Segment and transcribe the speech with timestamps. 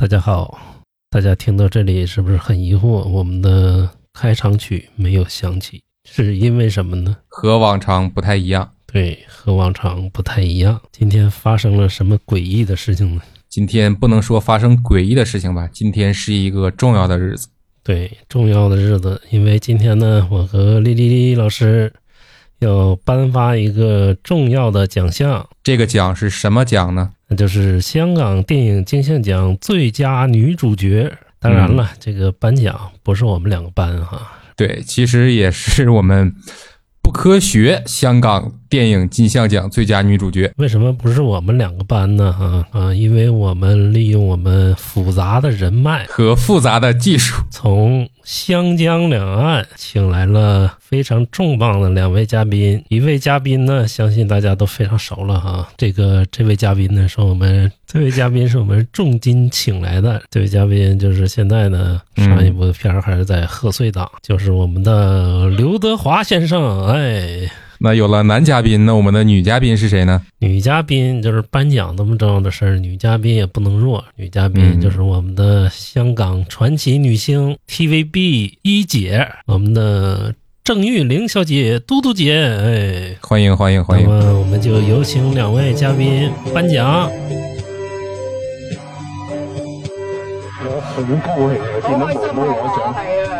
[0.00, 0.58] 大家好，
[1.10, 3.06] 大家听到这里是不是很疑惑？
[3.06, 7.14] 我们的开场曲没有响起，是因为什么呢？
[7.28, 8.70] 和往常不太一样。
[8.86, 10.80] 对，和往常不太一样。
[10.90, 13.20] 今天发生了什么诡异的事情呢？
[13.50, 17.48] 今天不能说发生诡异的事情吧，今天是一个重要的日子。
[17.82, 21.92] 对，重要的日子，因为今天呢，我和丽丽丽老师
[22.60, 25.46] 要颁发一个重要的奖项。
[25.62, 27.10] 这个奖是什么奖呢？
[27.28, 31.12] 那就是香港电影金像奖最佳女主角。
[31.38, 34.20] 当然了，这个颁奖不是我们两个颁哈。
[34.56, 36.34] 对，其实也是我们
[37.00, 40.50] 不科学香港电影金像奖最佳女主角。
[40.56, 42.32] 为什么不是我们两个班呢？
[42.32, 50.76] 哈啊，因为我们利用我们复杂的人脉和复杂的技术，从湘江两岸请来了。
[50.78, 55.68] 非常重磅的两位嘉宾，一位嘉宾呢，相信大家都非常熟了哈。
[55.76, 60.20] 这个这位嘉宾呢，是我们这位嘉宾是我们重金请来的。
[60.30, 66.88] 这位嘉宾就是现在呢，上一部的片儿还是在贺岁档，就是我们的刘德华先生。
[66.88, 67.48] 哎，
[67.82, 70.20] 那有了男嘉宾，那我们的女嘉宾是谁呢？
[70.38, 74.04] 女嘉宾就是颁奖这么重要的事儿，女嘉宾也不能弱。
[74.16, 80.34] 女嘉宾就是我们的香港传奇女星 TVB 一姐，我们的。
[80.62, 84.06] 郑玉玲小姐，嘟嘟姐，哎，欢迎欢迎欢迎！
[84.06, 87.10] 那么我们就有请两位嘉宾颁奖。
[90.62, 91.08] 我好高
[91.48, 91.64] 興啊！
[91.88, 92.78] 見到妹妹攞獎。
[92.94, 93.32] 係啊，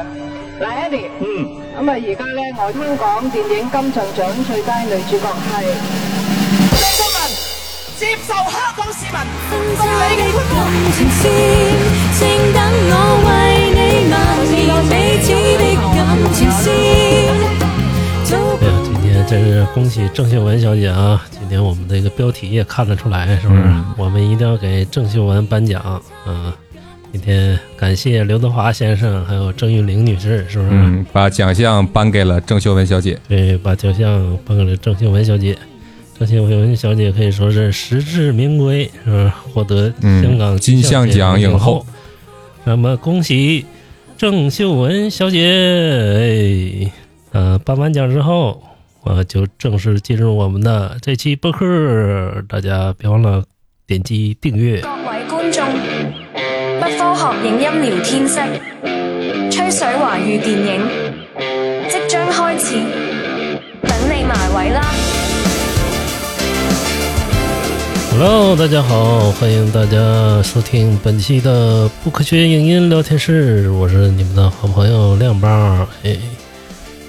[0.60, 1.22] 嗱，Eddie，嗯，
[1.80, 5.64] 咁啊，而家咧，我香港電影金像獎最佳女主角係
[6.76, 7.18] 鄭秀文，
[7.96, 9.16] 接受香港市民
[9.80, 9.82] 對
[10.20, 10.60] 你嘅感
[10.92, 11.08] 情
[12.92, 13.28] 我為
[13.72, 13.80] 你
[14.12, 14.12] 蔓
[14.52, 14.92] 延彼
[15.24, 15.64] 此的
[15.96, 15.96] 感
[16.34, 16.68] 情線。
[19.26, 21.24] 真是恭喜郑秀文小姐啊！
[21.30, 23.62] 今天我们这个标题也看得出来，是不是？
[23.96, 26.02] 我们一定要给郑秀文颁奖。
[26.26, 26.52] 嗯，
[27.12, 30.70] 今天感谢刘德华先生还有郑玉玲女士，是不是？
[30.70, 33.18] 嗯，把奖项颁给了郑秀文小姐。
[33.28, 35.56] 对，把奖项颁给了郑秀文小姐。
[36.18, 39.42] 郑秀文小姐可以说是实至名归，是吧？
[39.52, 39.92] 获得
[40.22, 41.84] 香港金像奖影后。
[42.64, 43.64] 那么恭喜
[44.16, 45.40] 郑秀文小姐！
[45.40, 46.92] 哎，
[47.32, 48.62] 呃，颁完奖之后。
[49.02, 53.42] 我，就正式进入我们的这期播客，大家别忘了
[53.86, 54.82] 点击订阅。
[54.82, 55.78] 各位观众，不
[56.98, 58.40] 科学影音聊天室，
[59.50, 60.80] 吹水华语电影
[61.88, 62.74] 即将开始，
[63.82, 64.80] 等你埋位啦
[68.10, 76.16] ！Hello，大家好，欢迎大家收听本期的不科学影音聊天室，我是你们的好朋友亮棒，哎。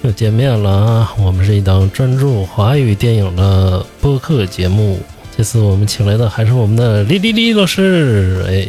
[0.04, 1.12] 又见面了啊！
[1.16, 4.98] 我们是一档专注华语电影的播客节目。
[5.36, 8.44] 这次我们请来的还是我们的李李李老师。
[8.48, 8.66] 哎，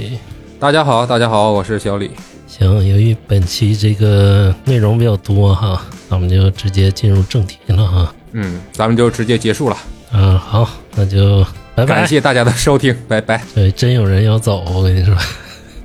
[0.64, 2.10] 大家好，大家好，我是小李。
[2.48, 8.16] 行，由于本期这个内容比较多哈，那我们就直接进入正题了哈。
[8.32, 9.76] 嗯，咱们就直接结束了。
[10.14, 11.44] 嗯，好，那就
[11.76, 11.88] 拜拜。
[11.88, 13.44] 感谢大家的收听，拜拜。
[13.54, 15.14] 对，真有人要走，我跟你说，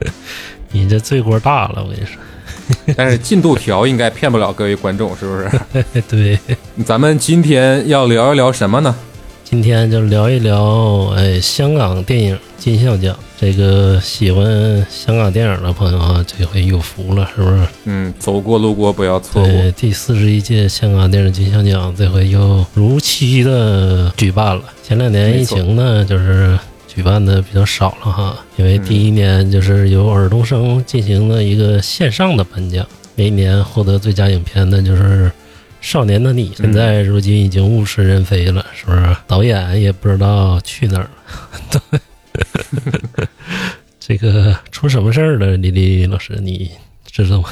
[0.71, 2.95] 你这罪过大了，我跟你说。
[2.95, 6.03] 但是进度条应该骗不了各位观众，是不是？
[6.09, 6.39] 对，
[6.87, 8.95] 咱们今天要聊一聊什么呢？
[9.51, 13.19] 今天就聊一聊，哎，香港电影金像奖。
[13.41, 17.67] 这个喜欢香港电影的朋友啊，这回有福了，是不是？
[17.87, 19.51] 嗯，走过路过不要错过。
[19.51, 24.63] 对第四十一届香港电影金像奖这回又如期的举办了。
[24.83, 26.59] 前两年疫情呢，就是。
[26.87, 32.85] 举办的比较少了哈，因为第一年就是由尔冬升进行了一个线上的颁奖，
[33.15, 35.27] 每一年获得最佳影片的就是
[35.81, 39.17] 《少年的你》，现在如今已经物是人非了，是不是？
[39.27, 41.09] 导演也不知道去哪儿
[41.93, 42.01] 了。
[44.01, 45.57] 这个出什么事儿了？
[45.57, 46.71] 李丽老师，你
[47.07, 47.51] 知道吗？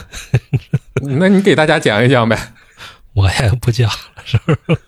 [1.03, 2.39] 那你给大家讲一讲呗。
[3.15, 4.79] 我也不讲了，是不是？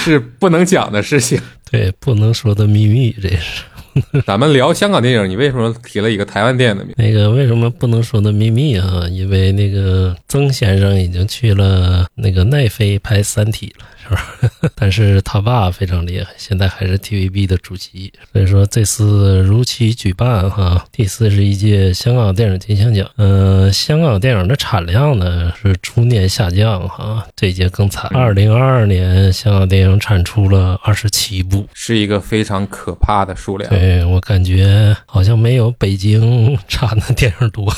[0.04, 1.38] 是不能讲的事情，
[1.70, 3.62] 对，不能说的秘密，这是。
[4.26, 6.94] 咱们聊香港电影，你为什么提了一个台湾电影的名？
[6.96, 9.06] 那个为什么不能说的秘密啊？
[9.10, 13.86] 因为那个曾先生已经去了那个奈飞拍《三体》了。
[14.02, 14.24] 是吧？
[14.74, 18.12] 但是他爸非常厉害，现在还是 TVB 的主席。
[18.32, 23.08] 所以说这次如期举办哈第四十一届香港电影金像奖。
[23.16, 28.10] 嗯，香港电影的产量呢是逐年下降哈，这届更惨。
[28.14, 33.70] 二零二二年香港电影产出了二十七部，是一个非常可怕的数量。
[33.70, 37.72] 对我感觉好像没有北京产的电影多，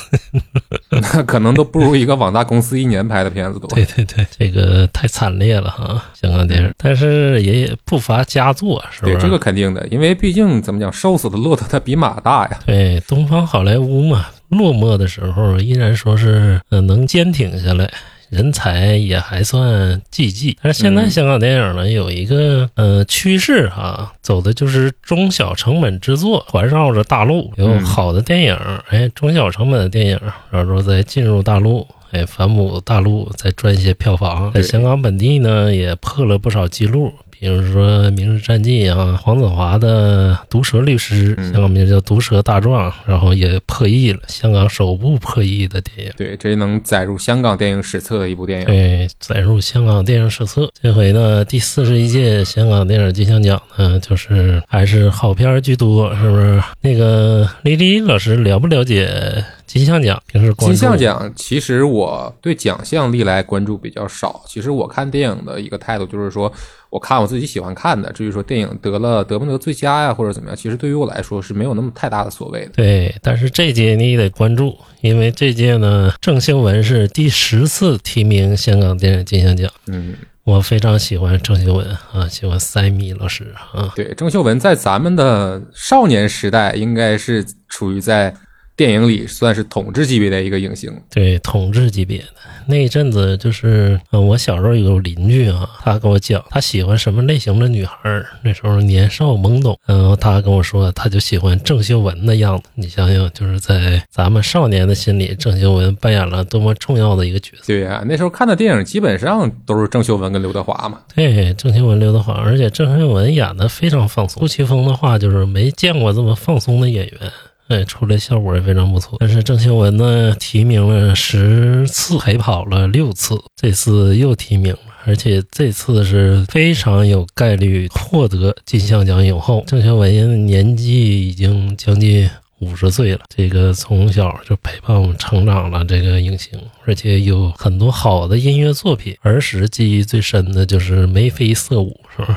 [0.91, 3.69] 那可能都不如一个网大公司一年拍的片子多。
[3.71, 6.03] 对对对，这个太惨烈了哈。
[6.29, 9.07] 香港电影，但是也不乏佳作，是吧？
[9.07, 12.59] 对，这个肯定的，因为毕竟怎么讲，瘦死的骆驼它比马大呀。
[12.67, 17.91] 对，东方好莱坞嘛，落寞的时候依然说是呃能坚挺下来。
[18.35, 28.57] 人才也还算济济，但是现在香港电影呢有一个呃趋势哈，走的就是中小成本制作，环绕着大陆有好的电影，
[28.89, 30.19] 哎，中小成本的电影，
[30.51, 37.13] 然后再进入大陆，哎，反哺大陆，再赚一些票房，在香港本地呢也破了不少记录。
[37.45, 46.13] 比如说《明日战记》啊，黄子华的《毒舌律师》，香港名叫《毒舌大壮》，然后也破亿了，香港首部破亿的电影。
[46.17, 48.67] 对，这能载入香港电影史册的一部电影。
[48.67, 50.71] 对，载入香港电影史册。
[50.81, 56.63] 这回呢，第四十一届香港电影金像奖呢，就是还是好片居多，是不是？
[56.81, 59.45] 那个李李老师了不了解？
[59.75, 64.41] 金像奖平时金像奖，其实我对奖项历来关注比较少。
[64.47, 66.51] 其实我看电影的一个态度就是说，
[66.91, 68.13] 我看我自己喜欢看的。
[68.13, 72.71] 至于说电影得了得不得最佳呀，或者怎么样，其实对于我来说是没有那么太大的所谓的。
[72.75, 79.69] 对，但是这届你也得关注，因为这届呢，郑秀文是第十次提名香港电影金像奖。
[79.89, 83.93] 嗯，我非常喜欢郑秀文啊，喜欢塞米老师啊。
[83.97, 88.33] 对，郑秀文在咱们的少年时代应该是处于在。
[88.77, 92.25] 电影里算是统治级别的一个影星，对，统治级别的
[92.67, 102.65] 那一阵子，就是嗯，我小时候有个邻居啊，他跟我讲他喜欢什么类型的女孩儿，那时候年少懵懂，嗯，他跟我说他就喜欢郑秀文的样子。
[102.75, 107.63] 你想想，就是在咱们少年的心里，郑秀文扮演了多么重要的一个角色。
[107.67, 110.99] 对呀，那时候看的电影基本上都是郑秀文跟刘德华嘛。
[111.15, 114.41] 对，郑秀文、刘德华，而且郑秀文演的非常放松。
[114.41, 117.31] 杜琪峰的话就是没见过这么放松的演员。
[117.69, 119.17] 哎，出来效果也非常不错。
[119.21, 129.65] 但是郑秀文呢，提名了十次，陪跑了六次，这次又提名了，而且这次是非常有概率获得金像奖影后。
[129.67, 132.29] 郑秀文年纪已经将近
[132.59, 139.17] 五十岁了，这个从小就陪伴我们成长了，这个影星，而且有很多好的音乐作品。
[139.23, 142.33] 儿时记忆最深的就是眉飞色舞，是不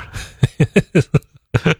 [1.00, 1.08] 是？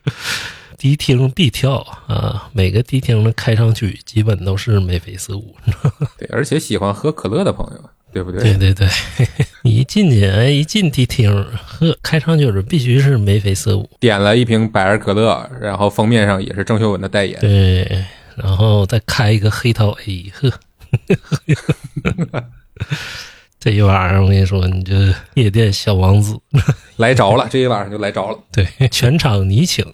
[0.78, 1.78] 迪厅必跳
[2.08, 2.48] 啊！
[2.54, 5.56] 每个迪厅的开场曲基本都是眉飞色舞。
[6.20, 8.42] 对，而且喜欢喝可乐的朋友，对不对？
[8.54, 8.88] 对对对，
[9.64, 11.32] 你一进去，哎，一进迪厅，
[11.66, 13.90] 喝开场曲必须是眉飞色舞。
[14.00, 17.40] 点了一瓶百事可乐，然后封面上也是郑秀文的代言。
[17.40, 20.52] 对，然后再开一个黑桃 A，呵。
[23.68, 26.40] 这一晚上，我跟你说，你这夜店小王子
[26.96, 27.46] 来着了。
[27.50, 28.40] 这一晚上就来着了。
[28.50, 29.86] 对，全场你请。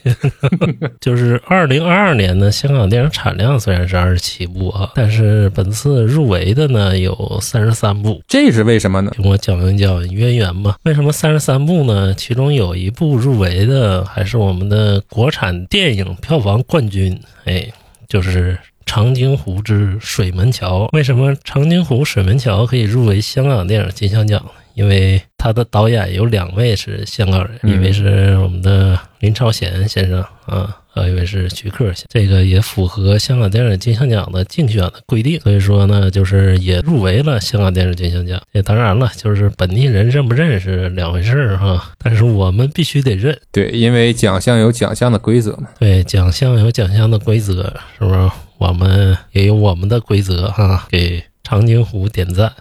[1.00, 8.20] 就是二零二二年呢，香港电影产量虽然是二十七部啊，但是本次入围的呢有三十三部。
[8.28, 9.10] 这是为什么呢？
[9.16, 10.76] 听我讲一讲渊源吧。
[10.82, 12.12] 为什么三十三部呢？
[12.12, 17.18] 其中有一部入围的还是我们的国产电影票房冠军。
[17.46, 17.66] 哎，
[18.06, 18.58] 就是。
[18.86, 24.44] 长津湖之水门桥，为什么长津湖水门桥可以入围香港电影金像奖？
[24.74, 31.92] 因为他的导演有两位是香港人，一位是我们的林超贤先生啊，还有一位是徐克。
[32.08, 38.40] 这个也符合香港电影金像奖的竞选的规定，所以说呢，就是也入围了香港电影金像奖。
[38.52, 43.38] 也当然了，就是本地人认不认识两回事儿哈， 但是我们必须得认。
[43.52, 45.68] 对，因为奖项有奖项的规则嘛。
[45.78, 47.64] 对，奖项有奖项的规则，
[47.98, 48.30] 是不是？
[48.62, 52.54] 我们也有我们的规则哈，给长津湖点赞。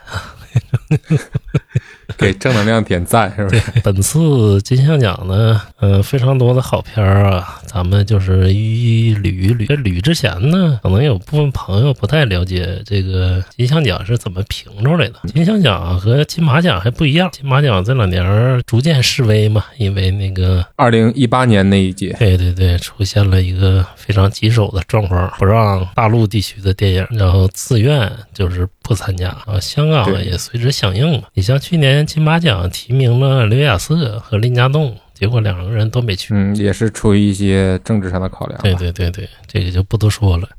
[2.17, 3.61] 给正能量点赞是不是？
[3.83, 9.77] 本次金像奖呢，呃，非常多的好片儿啊，咱们就是一一捋一捋。
[9.77, 15.15] 捋之前呢，可能有部分朋友不太了解这个金像奖是怎么评出来的。
[15.33, 29.59] 金像奖和金马奖还不一样，金马奖这两年逐渐式微嘛，因为那个二零一八年那一届，对对对，出现了一个非常棘手的状况，不让大陆地区的电影，然后自愿就是不参加啊。
[29.61, 31.27] 香港也随之响应嘛。
[31.33, 32.05] 你像去年。
[32.05, 36.33] 金马奖提名了刘亚瑟和林家栋，结果两个人都没去。
[36.33, 38.59] 嗯，也是出于一些政治上的考量。
[38.61, 40.49] 对对对对，这个就不多说了。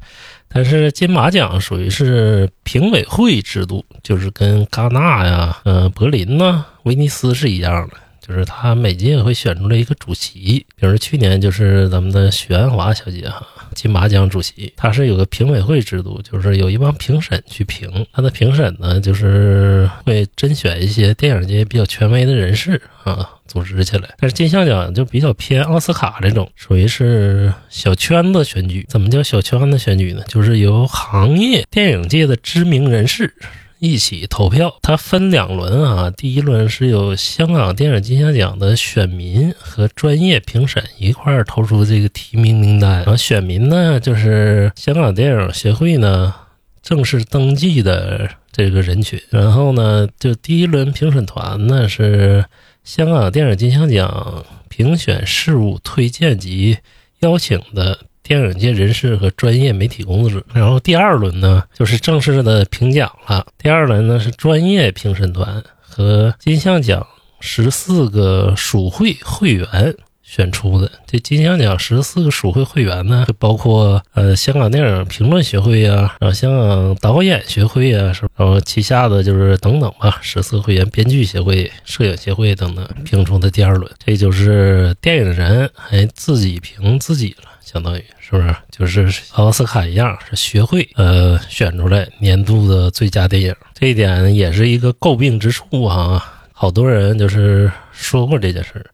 [0.49, 10.65] 但是金马奖属于是评委会制度，就是跟戛纳呀、呃柏林呢、威尼斯是一样的，就是他每届会选出来一个主席。
[10.77, 13.47] 比如去年就是咱们的许鞍华小姐哈。
[13.75, 18.07] 金马奖主席，他是有个评委会制度，就是有一帮评审去评。
[18.13, 24.09] 他的评审呢，就是会甄选一些电影界比较权威的人士啊，组织起来。
[24.19, 28.87] 但是金像奖就比较偏奥斯卡这种，属于是小圈子选举。
[28.89, 30.23] 怎么叫小圈子选举呢？
[30.29, 33.35] 就是由行业电影界的知名人士。
[33.83, 34.77] 一起投票。
[34.81, 46.33] 它分两轮啊，第一轮是由香港电影金像奖的选民和专业评审一块儿投出这个提名名单，然后选民呢就是香港电影协会呢
[46.81, 52.45] 正式登记的这个人群，然后呢就第一轮评审团呢是
[52.85, 56.79] 香港电影金像奖评选事务推荐及
[57.19, 57.99] 邀请的。
[58.23, 63.47] 电影界人士和专业媒体工作者，然后第二轮呢就是正式的评奖了。
[63.59, 67.07] 第二轮呢是专业评审团和金像奖
[67.41, 69.95] 十四个属会会员
[70.35, 70.91] 选出的。
[71.07, 83.93] 这金像奖十四个属会会员呢，包括呃香港电影评论协会呀，然后香港导演协会呀，然后旗下的就是等等吧，十四个会员，编剧协会、摄影协会等等评出的第二轮。
[84.03, 87.51] 这就是电影人还自己评自己了。
[87.61, 96.23] 相当于是不是就是奥斯卡一样，是学会呃选出来年度的最佳电影，这一点也是一个诟病之处啊。
[96.53, 98.87] 好多人就是说过这件事儿，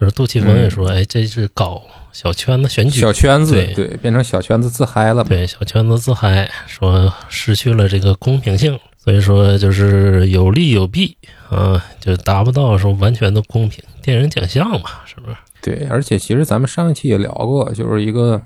[0.00, 5.22] 就是杜琪峰也说，哎，这是搞小圈子选举，小圈子对对，变成小圈子自嗨了。
[5.22, 11.14] 对，小圈子自嗨，说失去了这个公平性，所以说就是有利有弊
[11.50, 13.84] 啊，就达不到说完全的公平。
[14.00, 15.36] 电影奖项嘛，是不是？
[15.60, 18.40] 对，而且其实咱们上一期也聊过，就是一个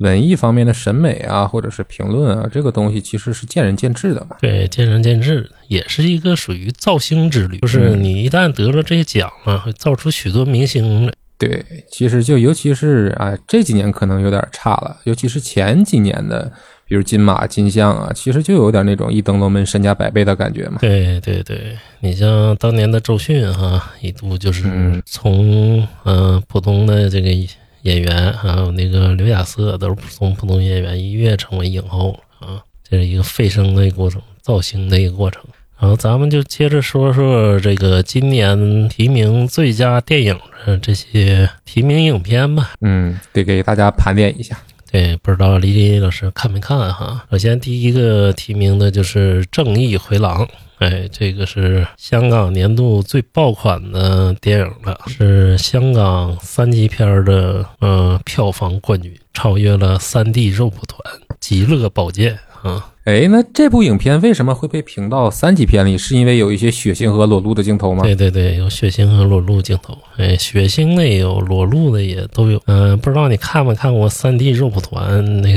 [0.00, 4.36] 文艺方面的审美啊，或者是评论啊，这个东西其实是见仁见智的嘛。
[4.40, 7.58] 对，见仁见智，也是一个属于造星之旅。
[7.58, 11.12] 就是你一旦得了这些奖啊，会造出许多明星来。
[11.36, 16.50] 对，其实就尤其是啊，这几年可能有点差了，尤其是前几年的，
[16.86, 20.78] 比如金马、金像啊，其实就有点那种一登龙门身价百倍的感觉嘛。
[20.80, 27.30] 对对对，你像当年的周迅哈，一度就是从呃普通的这个
[27.82, 35.42] 演员，还有那个刘雅瑟，都是从普通演员一跃成为影后啊，这是一个飞升的一个过程，造星的一个过程。
[35.78, 42.72] 然后咱们就接着说说这个今年提名最佳电影的这些提名影片吧。
[42.82, 44.58] 嗯，得给大家盘点一下。
[44.90, 47.24] 对，不知道李李老师看没看哈？
[47.30, 50.44] 首先第一个提名的就是《正义回廊》，
[50.80, 60.98] 哎，这个是香港年度最爆款的电影了，是香港三级片的呃票房冠军，超越了《三 D 肉蒲团》
[61.38, 62.86] 《极乐宝剑》啊。
[63.04, 65.98] 哎，那这部影片为什么会被评到三级片里？
[65.98, 68.02] 是因为有一些血腥和裸露的镜头吗？
[68.02, 69.96] 对对对，有血腥和裸露镜头。
[70.16, 72.58] 哎，血腥的也有，裸露的也都有。
[72.66, 75.56] 嗯、不知道你看没看过《三 D 肉蒲团》那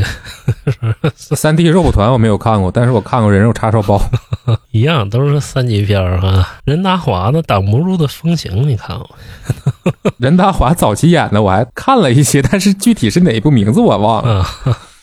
[0.99, 1.11] 个？
[1.15, 3.97] 三 D 肉蒲团我没有看过，但是我看过《人肉叉烧包》。
[4.71, 6.47] 一样都是三级片儿哈。
[6.65, 9.09] 任达华的《挡不住的风情》你看过？
[10.17, 14.39] 任达华早期演的我还看了一些，但是具体是哪一部名字我忘了。
[14.39, 14.47] 啊，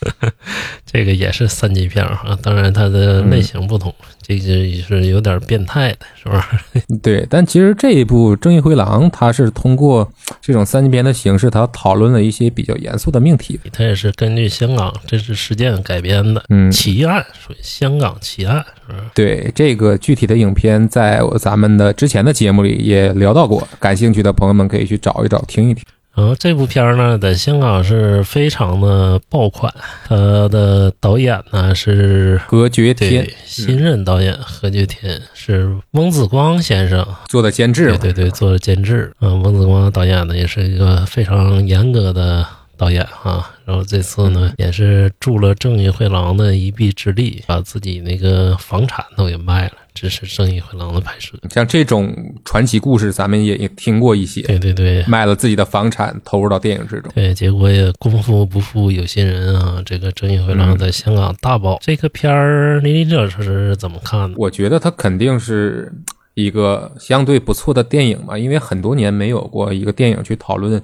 [0.87, 6.99] 这个也是三级片儿哈，当然它的类型不同，这个也是有点变态的，是不是？
[7.03, 13.59] 对，但其实这一部《正义回廊》，它是通过这种三级片的形式，它讨论了一些比较严肃的命题。
[13.73, 19.05] 它也是根据香港真实事件改编的，嗯奇案属于香港奇案，是不是？
[19.15, 25.85] 对这个具体的影片，在咱们的之前的节目里也聊到过，感兴趣的朋友们可以去找一找，听一听。
[26.15, 29.73] 然后这部片儿呢，在香港是非常的爆款，
[30.07, 30.17] 它
[30.49, 39.13] 的导演呢是何觉天新任导演何觉天是翁子光先生，做的监制，对对对，做的监制。
[39.21, 42.45] 嗯，翁子光导演呢也是一个非常严格的
[42.77, 43.49] 导演啊。
[43.65, 51.37] 然后这次呢，也是助了正义回廊的一臂之力，把自己那个房产都给卖了，支持正义回廊的拍摄。
[51.51, 57.13] 像这种传奇故事，咱们也也听过一些，对对对，卖了自己的房产投入到电影之中。
[57.15, 59.83] 对，结果也功夫不负有心人啊！
[59.85, 61.79] 这个《正义回廊》在香港大爆。
[61.83, 64.37] 这个片儿，李李老师是怎么看的？
[64.39, 65.93] 我觉得它肯定是
[66.33, 70.83] 一个相对不错的电影吧，因为很多年没有过一个电影去讨论，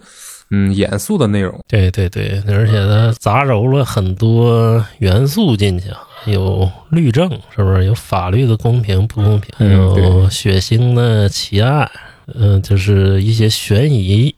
[0.50, 1.58] 嗯，严肃的内容。
[1.66, 7.84] 对对对，而且它杂糅了很多元素进去啊，有律政，是不是？
[7.84, 11.90] 有法律的公平不公平，有血腥的奇案，
[12.34, 14.34] 嗯、就是一些悬疑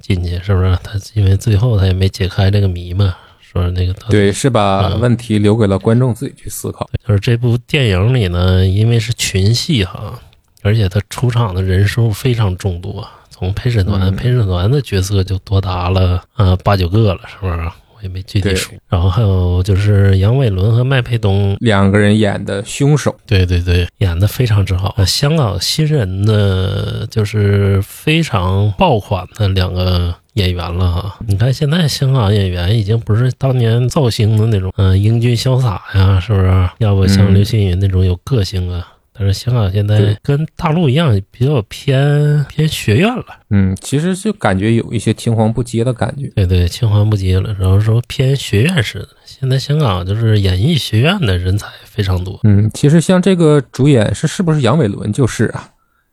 [0.00, 0.78] 进去，是不是？
[0.82, 6.88] 他因为最后他也没解开这个谜嘛，说那个对，是把嗯问题留给了观众自己去思考。
[7.06, 10.18] 就是这部电影里呢，因为是群戏哈，
[10.62, 17.70] 而且他出场的人数非常众多，从陪审团、嗯陪审团的角色就多达了呃八九个了，是不是？
[18.00, 18.72] 我也没具体对数。
[18.88, 24.94] 然后还有就是杨伟伦和麦佩东，两个人演的凶手，对对对，演的非常之好。
[24.96, 30.14] 呃香港新人的就是非常爆款的两个。
[30.34, 36.70] 演员了哈，你看现在香港演员已经不是当年造型的那种，嗯、英俊潇洒呀，是不是？
[36.78, 43.26] 要不像嗯刘青云那种有个性啊，但是香港现在跟大陆一样，比较偏偏学院了。
[43.50, 46.26] 嗯，其实就感觉有一些青黄不接的感觉。
[46.34, 49.08] 对对，青黄不接了，然后说偏学院式的。
[49.26, 52.40] 现在香港就是演艺学院的人才非常多。
[52.44, 55.68] 嗯，其实像这个主演是是不是杨伟伦就是啊，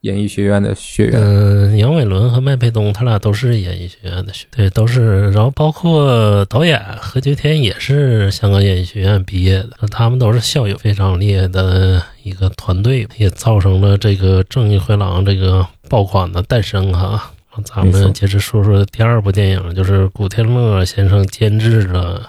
[0.07, 1.21] 演艺学院的学员。
[1.21, 5.29] 嗯，杨伟伦和麦培东他俩都是演艺学院的学，对，都是。
[5.31, 17.31] 然后包括导演何觉天也是香港演艺学院毕业的，他们都是校友，非常厉害的一个团队，也造成了这个《正义回廊》这个爆款的诞生哈。
[17.65, 22.19] 咱们接着说说第二部电影，就是古天乐先生监制的《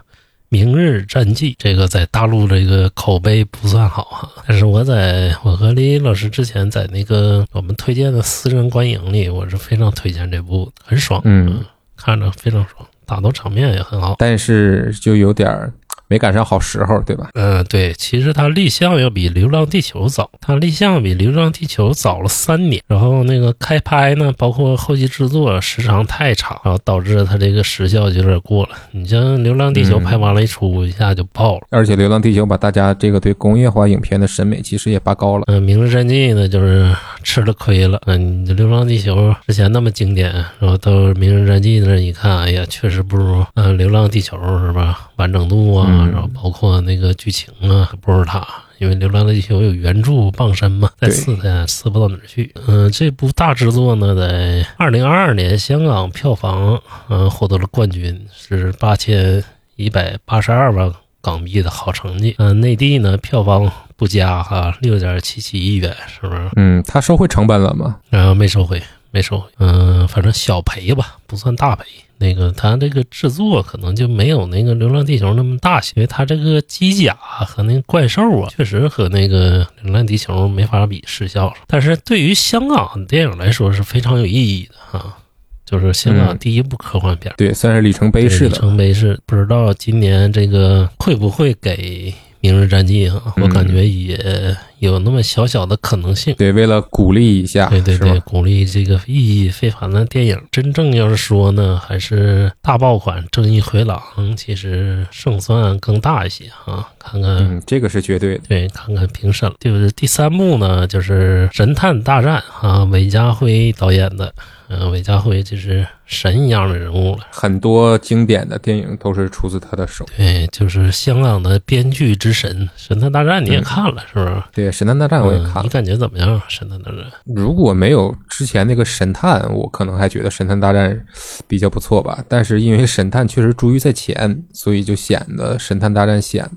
[0.49, 1.53] 明日战记》。
[1.59, 11.65] 这个在大陆这个口碑不算好哈，但是我在我和李老师之前在那个我们推荐的私人观影里，我是非常推荐这部，很爽，嗯，
[11.97, 14.17] 看着非常爽，打斗场面也很好。
[14.19, 15.73] 但是就有点儿
[16.09, 17.29] 没赶上好时候，对吧？
[17.35, 22.83] 嗯，对，其实它立项要比《流浪地球》早，它立项比《流浪地球》早了三年。
[22.87, 28.71] 然后那个开拍呢，包括后期制作时长太长，然后导致它这个时效就有点过了。
[28.93, 31.67] 你像《流浪地球》嗯拍完了一出，一下就爆了。
[31.71, 35.45] 而且《流浪地球》把大家这个对工业化影片的审美其实也拔高了。
[35.49, 38.01] 嗯，《明日战记》呢，就是吃了亏了。
[38.07, 39.15] 嗯，你《流浪地球》
[39.47, 44.37] 之前那么经典，然后到《明日战记》那一看，哎呀，确实不如嗯《流浪地球》
[44.67, 45.11] 是吧？
[45.17, 48.47] 完整度啊，嗯然后包括那个剧情啊，不如他。
[48.79, 52.55] 因为《流浪地球》有原著傍身嘛，再对次它撕不到哪儿去。
[52.69, 59.43] 嗯，这部大制作呢，在二零二二年香港票房嗯获得了冠军，是八千
[59.75, 62.37] 一百八十二万港币的好成绩。
[62.39, 66.49] 嗯，内地呢票房不佳哈，六点七七亿元，是不是？
[66.55, 67.97] 嗯，他收回成本了吗？
[68.11, 69.49] 然后没收回，没收回。
[69.59, 71.85] 嗯，反正小赔吧，不算大赔。
[72.21, 77.15] 那个它这个制作可能就没有那个《流浪地球》那么大，因为它这个机甲
[77.47, 81.55] 和那个怪兽啊，确实和那个《流浪地球》没法比失效了。
[81.69, 85.17] 但是对于香港电影来说是非常有意义的啊，
[85.65, 87.33] 就是香港嗯第一部科幻片。
[87.37, 88.57] 对，算是里程碑式的。
[88.57, 93.33] 程碑式，不知道今年这个会不会给《明日战记》啊？
[93.37, 96.35] 我嗯感觉也有那么小小的可能性。
[96.37, 100.41] 对，为了鼓励一下，对对对，鼓励这个意义非凡的电影。
[100.51, 104.01] 真正要是说呢，还是大爆款《正义回廊》
[104.37, 106.89] 其实胜算更大一些啊。
[106.99, 108.43] 看看，嗯，这个是绝对的。
[108.49, 109.53] 对，看看评审。
[109.59, 114.33] 就是第三部呢，就是《神探大战》啊，韦家辉导演的。
[114.69, 117.27] 嗯、韦家辉就是神一样的人物了。
[117.31, 120.07] 很多经典的电影都是出自他的手。
[120.17, 124.43] 对，就是香港的编剧之神，《神探大战》你也看了、是不是？
[124.53, 125.69] 对，《神探大战》我也看了嗯你。
[125.69, 126.39] 感觉怎么样？
[126.49, 131.05] 《神探大战》如果没有之前那个神探，我可能还觉得神探大战
[131.47, 132.23] 比较不错吧。
[132.29, 136.49] 但是因为神探确实珠玉在前，所以就显得神探大战显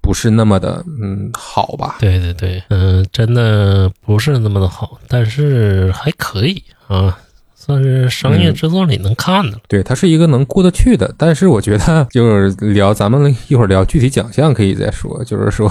[0.00, 1.96] 不是那么的嗯好吧。
[2.00, 7.18] 对对对，嗯、真的不是那么的好，但是还可以啊，
[7.70, 9.58] 算是商业制作里能看的了。
[9.68, 11.12] 对，它是一个能过得去的。
[11.16, 15.22] 但是我觉得 就是聊咱们一会儿聊具体奖项可以再说。
[15.24, 15.70] 就是说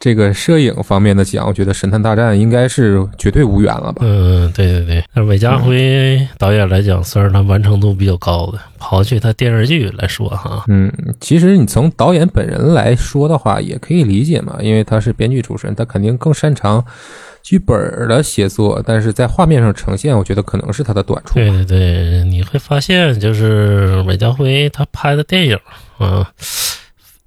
[0.00, 4.00] 这个摄影方面的奖，我觉得神探大战应该是绝对无缘了吧。
[4.00, 8.58] 嗯，对对对，那韦家辉导演来讲，算是他完成度比较高的。
[8.78, 16.84] 刨去他电视剧来说哈，嗯，其实你从导演本人来说的话，也可以理解嘛，因为他是编剧出身，他肯定更擅长
[17.46, 17.76] 剧本
[18.08, 21.34] 的写作，但是在画面上呈现，我觉得可能是他的短处。
[21.34, 25.56] 对对对，你会发现就是韦家辉他拍的电影
[25.96, 26.28] 啊，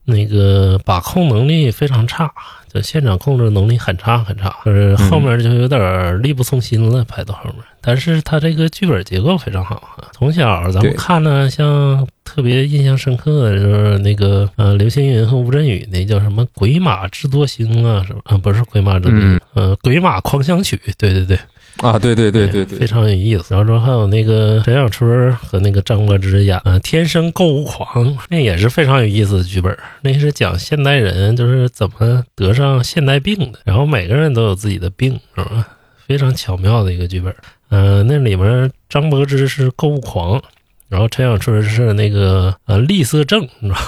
[0.04, 2.30] 那个把控能力非常差，
[2.68, 7.64] 就现场控制能力很差很差，就是后面就有点力不从心了，拍到后面。
[7.82, 18.20] 但是他这个剧本结构非常好啊，从小咱们看呢，像特别印象深刻的就是那个呃刘青云和吴镇宇那叫什么《鬼马智多星》啊，什么？
[18.26, 21.40] 啊，不是《鬼马智多星》，呃，《鬼马狂想曲》，对对对。
[21.78, 23.56] 啊，对对对对对，非常有意思。
[23.56, 29.78] 然后说还有那个陈小春和那个张柏芝演呃《天生购物狂》，那也是非常有意思的剧本。
[30.02, 35.66] 那是讲现代人就是怎么得上现代病的，然后每个人都有自己的病，是吧？
[36.06, 37.34] 非常巧妙的一个剧本。
[37.70, 40.42] 呃，那里面张柏芝是购物狂，
[40.88, 43.80] 然后陈小春是那个呃吝啬症，你知道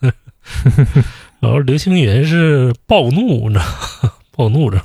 [0.00, 0.12] 吗？
[1.40, 4.12] 然后刘青云是暴怒，你知道吗？
[4.36, 4.80] 暴怒症。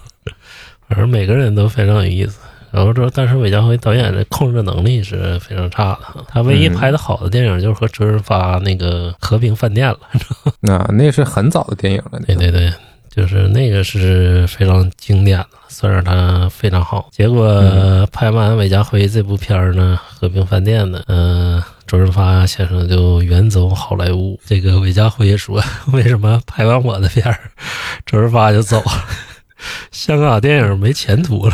[0.87, 2.39] 反正每个人都非常有意思。
[2.71, 6.23] 然后说，但是韦家辉导演的控制能力是非常差的。
[6.27, 9.99] 他唯一拍的好的电影就是和周润发那个《和平饭店》了。
[10.75, 12.19] 啊，那是很早的电影了。
[12.27, 12.73] 对对对，
[13.09, 17.09] 就是那个是非常经典的，算是他非常好。
[17.11, 24.39] 结果拍完韦家辉这部片儿呢，《和平饭店》呢，嗯、周润发先生就远走好莱坞。
[24.45, 25.61] 这个韦家辉说，
[25.91, 27.37] 为什么拍完我的片儿，
[28.07, 29.03] 周润发就走了？
[29.91, 31.53] 香港电影没前途了。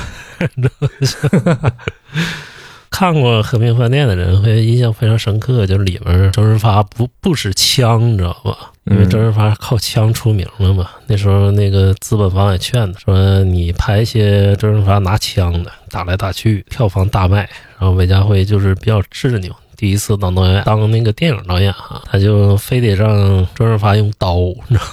[2.91, 8.70] 看过《和平饭店》的人会印象非常深刻，就是里面周润发不不使枪，你知道吧？
[8.85, 10.89] 因为周润发靠枪出名了嘛。
[11.07, 24.35] 那时候那个资本方也劝他说：“你拍一些周润发拿枪的，打来打去，票房大卖。”然后韦家辉就是比较执拗，第一次当导演，当那个电影导演啊，他就非得让周润发用刀，
[24.67, 24.83] 你知道，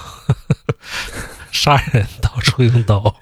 [1.51, 3.15] 杀人到处用刀。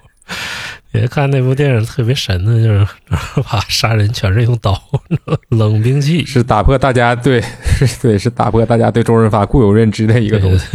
[1.00, 2.86] 也看那部电影特别神的，就是
[3.42, 4.80] 把杀人全是用刀，
[5.48, 7.42] 冷兵器是打破大家对，
[8.02, 10.66] 对，是打破大家对周润发固有认知的一个东西。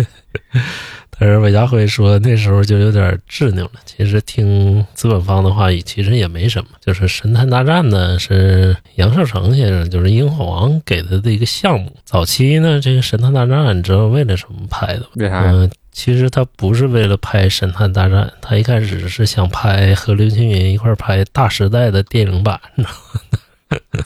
[1.19, 3.71] 但是韦家辉说那时候就有点执拗了。
[3.85, 6.69] 其实听资本方的话，其实也没什么。
[6.81, 11.95] 就是《神探大战》呢，是杨受成先生，就是英皇王给他的一个项目。
[12.03, 15.07] 早期呢，这个《神探大战》，你知道为了什么拍的吗？
[15.15, 15.43] 为啥？
[15.45, 23.21] 嗯，其实他不是为了拍《神探大战》，他一开始是想拍和刘青云一块拍《大时代》的电影版，你知道吗？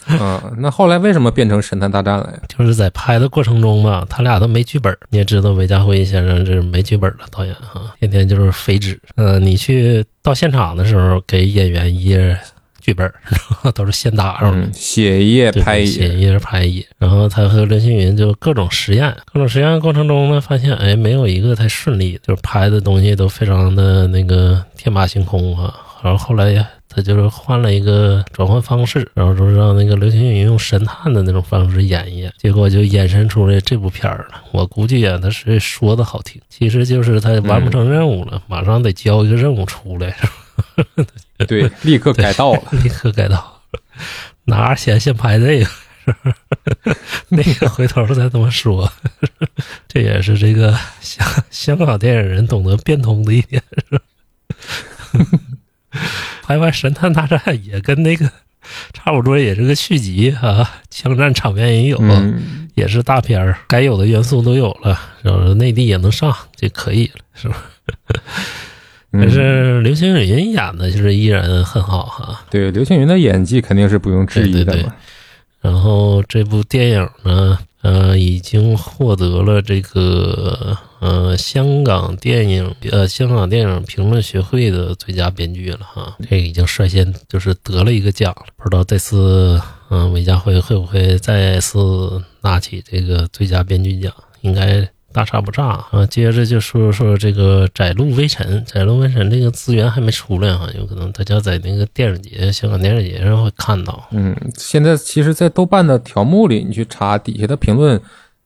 [0.08, 2.38] 嗯，那后来为什么变成神探大战了呀？
[2.48, 4.96] 就是在拍的过程中吧，他俩都没剧本。
[5.10, 8.98] 你也知道，韦家辉先生这是没剧本的导演哈，天天就是飞纸。
[9.16, 12.38] 嗯，你去到现场的时候，给演员一页
[12.88, 13.12] 剧本，
[13.74, 16.86] 都是现打上的，写一页拍一页，写一页拍一页。
[16.96, 25.74] 然后他和刘青云就各种实验，各种实验过程中呢，发现哎，没有一个太顺利，就是拍的东西都非常的那个天马行空啊。
[26.02, 26.66] 然后后来呀。
[26.90, 34.40] 他就是换了一个转换方式，然后说让那个刘青云用神探的那种方式演一演，结果就衍生出来这部片儿了。
[34.52, 40.32] 我估计啊，他是说的好听，其实就是他完不成任务了，马上得交一个任务出来，是吧？
[41.46, 43.62] 对，立刻改道了， 立刻改道，
[44.44, 45.70] 拿着钱先拍这个，
[47.28, 48.90] 那个回头再这么说。
[49.86, 54.04] 这也是这个香香港电影人懂得变通的一点，是吧？
[56.42, 58.30] 拍完《神探大战》也跟那个
[58.92, 61.98] 差不多，也是个续集啊，枪战场面也有，
[62.74, 67.62] 也是大片儿，该有的元素都有了，然后内地也能上就可以了，是吧？
[69.12, 72.44] 但是刘青云演的就是依然很好哈。
[72.50, 74.76] 对，刘青云的演技肯定是不用质疑的。
[75.60, 77.58] 然后这部电影呢？
[77.80, 94.12] 呃，已经获得了这个呃香港电影呃香港电影评论学会的最佳编剧了哈，这个已经率先就是得了一个奖了，不知道这次嗯韦家辉会不会再次拿起这个最佳编剧奖？
[94.40, 94.86] 应该。
[95.12, 96.06] 大差不差啊！
[96.06, 104.06] 接着就说说这个《窄路微尘》，《窄路微尘》这个资源还没出来哈，有可能大家在那个电影节、香港电影节上会看到。
[104.10, 107.98] 嗯，现在其实，在豆瓣的条目里，你去查底下的评论，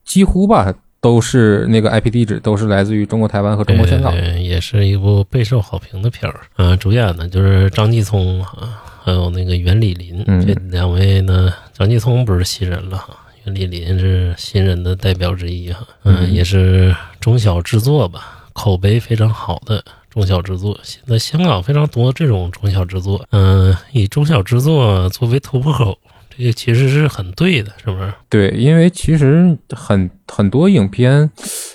[0.05, 4.15] 几乎吧都是那个 IP 地址都是来自于中国台湾和中国香港。
[4.41, 6.39] 也是一部备受好评的片儿。
[6.55, 11.53] 嗯，主演呢就是张继聪啊，还有那个袁李林这两位呢。
[11.73, 13.09] 张继聪不是新人了哈。
[13.45, 20.79] 袁李林是新人的代表之一哈，嗯，也是中小制作吧，口碑非常好的中小制作。
[20.83, 25.97] 现在香港非常多这种中小制作，嗯，以中小制作作为突破口，
[26.35, 28.13] 这个其实是很对的，是不是？
[28.29, 31.29] 对，因为其实很很多影片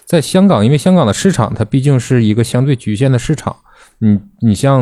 [0.07, 3.55] 在香港，因为香港的市场它毕竟是一个相对局限的市场。
[4.01, 4.81] 你你像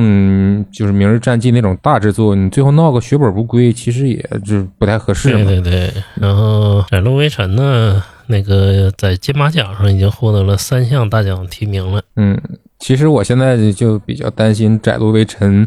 [0.70, 5.32] 就是《明日战记》那种大制作，你最后闹个血本无归，其实也就不太合适。
[5.32, 5.92] 对对对。
[6.16, 12.02] 然后《窄路微尘》呢，那个在金马奖上已经获得了三项大奖提名了。
[12.16, 12.38] 嗯，
[12.78, 15.66] 其实我现在就比较担心《窄路微尘》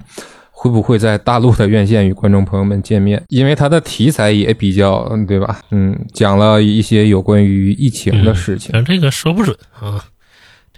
[0.52, 5.62] 会不会在大陆的院线与观众朋友们见面，因为它的题材也比较，对吧？
[5.72, 8.86] 嗯，讲了一些有关于疫情的事情。
[8.86, 10.06] 这个说不准啊，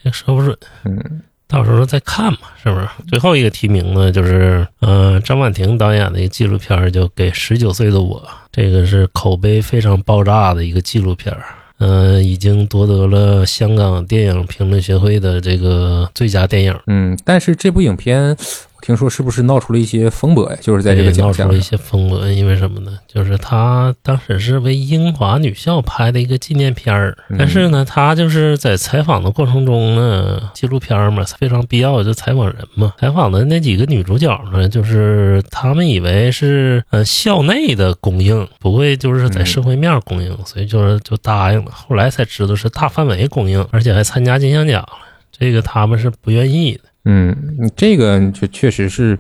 [0.02, 0.58] 这个说不准。
[0.86, 1.22] 嗯。
[1.52, 2.88] 到时候再看嘛，是不是？
[3.10, 11.36] 最后一个提名呢，就是呃张婉婷导演的一个纪录片，就给十九岁的我，这个是口碑非常爆炸的一个纪录片，
[11.80, 16.80] 嗯，已经夺得了香港电影评论协会的这个最佳电影。
[16.88, 18.38] 嗯，但是这部影片。
[18.82, 20.58] 听说是不是闹出了一些风波呀？
[20.60, 22.98] 就是在这个奖项闹出了一些风波，因为什么呢？
[23.08, 32.94] 就是他当时是为英华女校拍的一个纪念片儿，但是呢，他就是在采访的过程中呢，纪录片嘛，非常必要就采访人嘛。
[33.00, 41.72] 采访的那几个女主角呢，就是他们以为是呃校内的供应，不会就是在社会面供应，所以就是就答应了。
[41.72, 44.90] 后来才知道是大范围供应，而且还参加金像奖了，
[45.32, 46.82] 这个他们是不愿意的。
[47.06, 49.18] 嗯，这个就确实是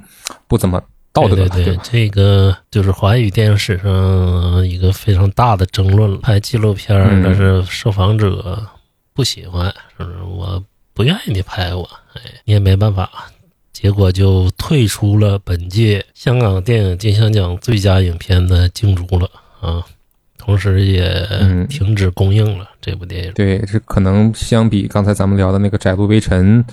[0.48, 1.36] 不怎么道德。
[1.36, 6.17] 对对对，这个就是华语电影史上一个非常大的争论了。
[6.17, 8.62] 拍纪录片，但是受访者
[9.13, 9.65] 不喜欢，
[9.98, 10.17] 是不是？
[10.24, 10.63] 我
[10.94, 13.10] 不愿意你拍我，哎，你也没办法。
[13.74, 19.28] 结果就退出了本届香港电影金像奖最佳影片的竞逐了
[19.60, 19.84] 啊，
[20.38, 21.04] 同时也
[21.39, 23.32] 嗯停止公映了、这部电影。
[23.34, 26.63] 对，这可能相比刚才咱们聊的那个《窄路微尘》，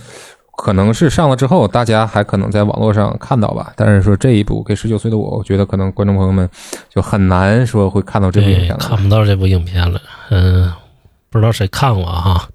[0.60, 3.72] 可能是上了之后，大家还可能在网络上看到吧。
[3.76, 6.50] 但是说这一部给十九岁的我，我觉得可能观众朋友们
[6.92, 8.78] 就很难说会看到这部影，片了。
[8.78, 10.00] 看不到这部影片了。
[10.30, 10.72] 嗯，
[11.30, 12.48] 不知道谁看过啊哈？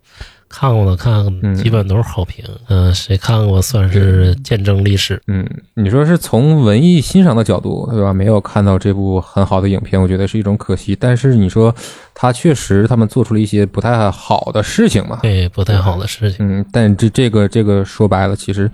[0.56, 2.46] 看过的看，嗯基本都是好评。
[2.68, 5.20] 嗯，谁看过算是见证历史。
[5.28, 8.14] 嗯，你说是从文艺欣赏的角度，对吧？
[8.14, 10.96] 没有看到这部很好的影片，我觉得是一种可惜。
[10.96, 11.74] 但是你说
[12.14, 16.38] 他确实他们做出了一些不太好的事情嘛，对，不太好的事情。
[16.48, 18.70] 嗯，但这这个这个说白了，其实，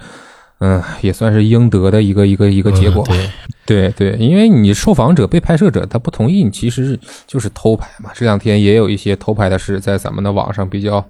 [0.59, 3.05] 嗯，也算是应得的一个一个一个结果。
[3.09, 3.15] 嗯
[3.65, 8.09] 对，对对，因为你受访者、被拍摄者他不同意，你其实就是偷拍嘛。
[8.13, 11.05] 这两天也有一些偷拍的事在咱们的网上比较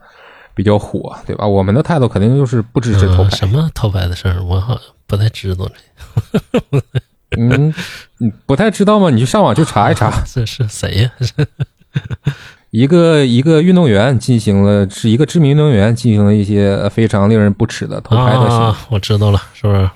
[0.54, 1.48] 比较火，对吧？
[1.48, 3.30] 我们的态度肯定就是不支持偷拍。
[3.30, 6.82] 嗯什么偷拍的事儿，我好像不太知道这。
[7.38, 7.74] 嗯，
[8.18, 9.10] 你不太知道吗？
[9.10, 11.12] 你就上网去查一查，这 是谁呀？
[12.72, 18.66] 一个一个运动员进行了，是一个知名运动员进行了一些非常令人不齿的偷拍的行为。
[18.66, 19.90] 啊，我知道了，是不是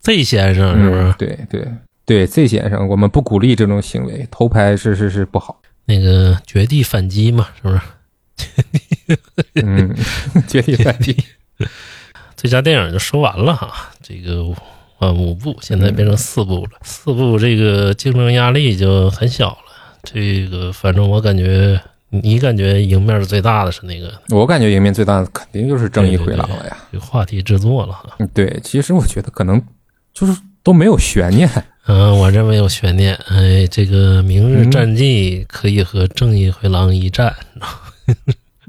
[0.00, 1.02] ？Z 先生是不是？
[1.02, 1.14] 嗯？
[1.18, 1.68] 对对
[2.04, 5.60] 对，Z 先生，我们不鼓励这种行为，偷拍是是是不好。
[5.86, 7.80] 那个绝地反击嘛，是不是？
[9.62, 9.94] 嗯，
[10.48, 11.16] 绝地反击。
[12.36, 14.44] 最佳电影就说完了哈，这个
[14.98, 19.58] 啊五部现在变成四部了，四部这个竞争压力就很小了。
[20.02, 24.12] 这个反正我感觉，你感觉赢面最大的是哪个？
[24.28, 26.76] 我感觉赢面最大的肯定就是《正义回廊》了呀。
[26.92, 28.14] 这个话题制作了哈。
[28.18, 29.62] 嗯，对，其实我觉得可能
[30.12, 31.48] 就是都没有悬念。
[31.86, 33.14] 嗯，我认为有悬念。
[33.28, 37.34] 哎，这个《明日战记》可以和《正义回廊》一战。《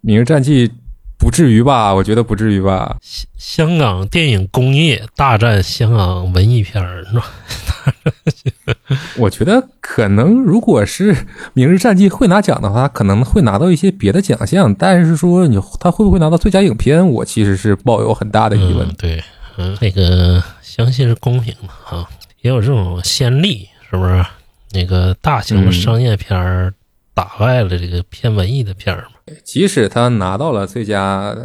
[0.05, 0.67] 明日战记》
[1.17, 1.91] 不至于吧？
[1.91, 2.95] 我觉得不至于吧。
[3.39, 7.25] 香港电影工业大战香港文艺片儿，是吧？
[9.17, 11.15] 我觉得可能，如果是
[11.53, 14.71] 《明日战记》会拿奖的话，可能会拿到一些别的奖项。
[14.75, 18.87] 但是说你他会不会拿到最佳影片，我其实是抱有很大的疑问。
[18.87, 19.23] 嗯，对，
[19.57, 22.07] 嗯，那个相信是公平的啊，
[22.41, 24.23] 也有这种先例，是不是？
[24.73, 26.71] 那个大型的商业片儿
[27.15, 29.14] 打败了这个偏文艺的片儿嘛？
[29.43, 31.35] 即使他拿到了最佳，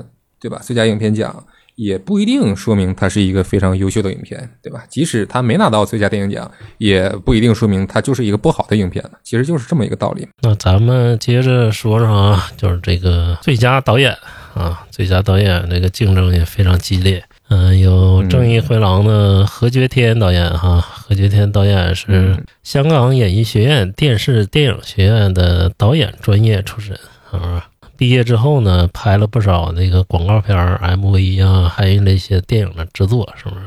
[0.41, 0.61] 对吧？
[0.63, 1.45] 最佳影片奖，
[1.77, 4.85] 也不一定说明他是一个非常优秀的影片，对吧？
[4.89, 9.05] 即使他没拿到最佳电影奖，也不一定说明他就是一个不好的影片。
[9.23, 10.29] 其实就是这么一个道理。
[10.43, 14.15] 那咱们接着说说啊，就是这个最佳导演
[14.55, 17.25] 啊，最佳导演这个竞争也非常激烈。
[17.49, 26.97] 嗯，有《正义回廊》的何觉天导演哈，何觉天导演是嗯香港演艺学院电视电影学院的导演专业出身
[27.39, 27.67] 啊。
[27.97, 33.63] 毕业之后呢，拍了不少那个广告片、MV 啊，还有那些电影的制作，是不是？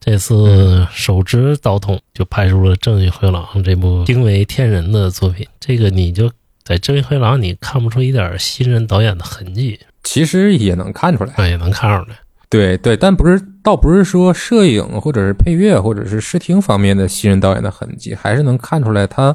[0.00, 5.46] 这次手执刀筒就拍出了《正义回廊》这部惊为天人的作品。
[5.58, 6.30] 这个你就
[6.62, 12.16] 在《正义回廊》你看不出一点新人导演的痕迹，其实也能看出来，哎，也能看出来。
[12.50, 19.34] 对对，但不是，倒不是说摄影或者是配乐或者是视听方面的新人导演的痕迹，还是能看出来他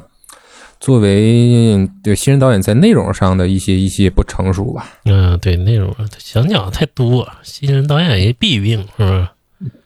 [0.80, 4.88] 作为对新人导演在内容上的一些一些不成熟吧。
[5.04, 9.28] 嗯、对，内容想讲的太多，新人导演也弊病，是不是？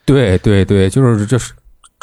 [0.06, 1.52] 对对对，就是就是，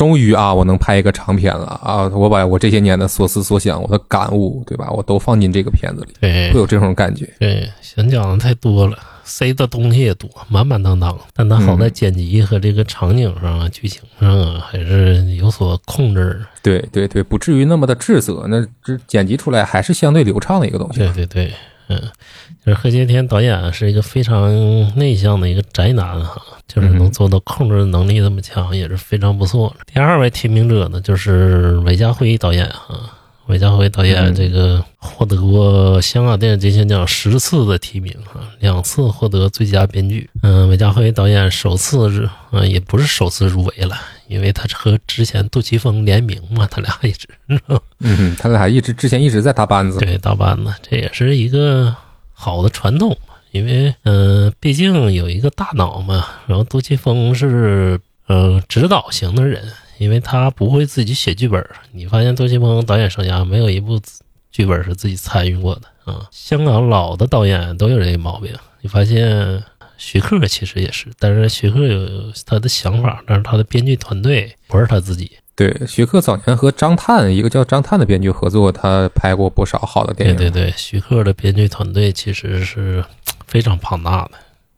[0.02, 2.08] 终于啊，我能拍一个长片了啊！
[2.08, 4.90] 我把我这些年的所思所想，我的感悟，对吧？
[4.90, 7.32] 我都放进这个片子里，对会有这种感觉。
[7.40, 11.16] 对，想讲的太多了，塞的东西也多，满满当当。
[11.36, 16.40] 但他好在剪辑和这个场景上啊、剧情上啊，还是有所控制的。
[16.64, 20.98] 对对对，不至于那么的滞涩，那这剪辑出来还是相对流畅的一个东西。
[20.98, 21.54] 对对对，
[21.91, 22.01] 嗯，
[22.65, 24.49] 就是何洁天导演是一个非常
[24.97, 29.86] 内向的一个宅男哈，就是能做到控制能力这么强，也是非常不错的。
[29.93, 33.17] 第二位提名者呢，就是韦家辉导演啊。
[33.47, 40.30] 韦家辉导演这个获得过香港电影金像奖十次的提名啊，两次获得最佳编剧。
[40.41, 43.97] 嗯，韦家辉导演首次入，嗯，也不是首次入围了，
[44.32, 47.28] 因为他和之前杜琪峰联名嘛，他俩一直，
[48.00, 50.00] 嗯，他俩一直之前一直在搭班子。
[50.00, 51.94] 对，搭班子，这也是一个
[52.32, 53.36] 好的传统嘛。
[53.52, 56.26] 因为，嗯、呃，毕竟有一个大脑嘛。
[56.48, 59.62] 然后杜琪峰是，呃，指导型的人，
[59.98, 61.62] 因为他不会自己写剧本。
[61.91, 64.00] 你发现杜琪峰导演生涯没有一部
[64.50, 66.26] 剧本是自己参与过的啊。
[66.32, 68.56] 香港老的导演都有这个毛病。
[68.80, 69.62] 你发现
[70.04, 75.32] 徐克其实也是，但是徐克有他的想法，但是他的编剧团队不是他自己。
[75.56, 80.36] 对，徐克早年和张探一个叫张探的编剧合作，他拍过不少好的电影。
[80.36, 83.06] 对对对，徐克的编剧团队其实是
[83.46, 84.32] 非常庞大的，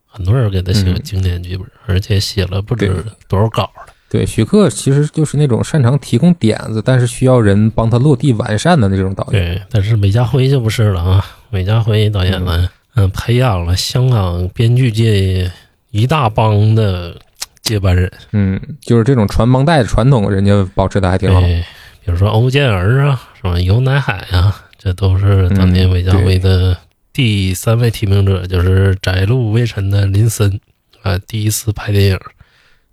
[0.05, 2.93] 很多人给他写经典剧本，而且写了不知
[3.29, 3.93] 多少稿了。
[4.09, 9.55] 对，徐克其实就是那种擅长提供点子，但是需要人帮他落地完善的那种导演。
[9.55, 12.69] 对，但是韦家辉就不是了啊，韦家辉导演呢，嗯，
[13.13, 15.51] 培养了香港编剧界
[15.91, 17.15] 一大帮的
[17.61, 18.11] 接班人。
[18.31, 21.39] 嗯，就是这种传帮带的传统，人家保持的还挺好。
[21.41, 21.63] 对，
[22.05, 23.61] 比如说欧健儿啊，什么？
[23.61, 26.77] 游乃海啊，这都是当年嗯韦家辉的
[27.11, 30.59] 第三位提名者，就是《窄路微尘》的林森
[31.01, 32.19] 啊，第一次拍电影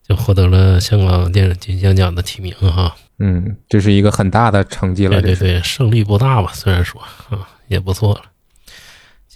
[0.06, 2.94] 就获得了香港电影金像奖的提名哈。
[3.18, 6.50] 嗯，这是一个很大的成绩了，对对对，胜利不大吧？
[6.54, 8.22] 虽然说啊，也不错了。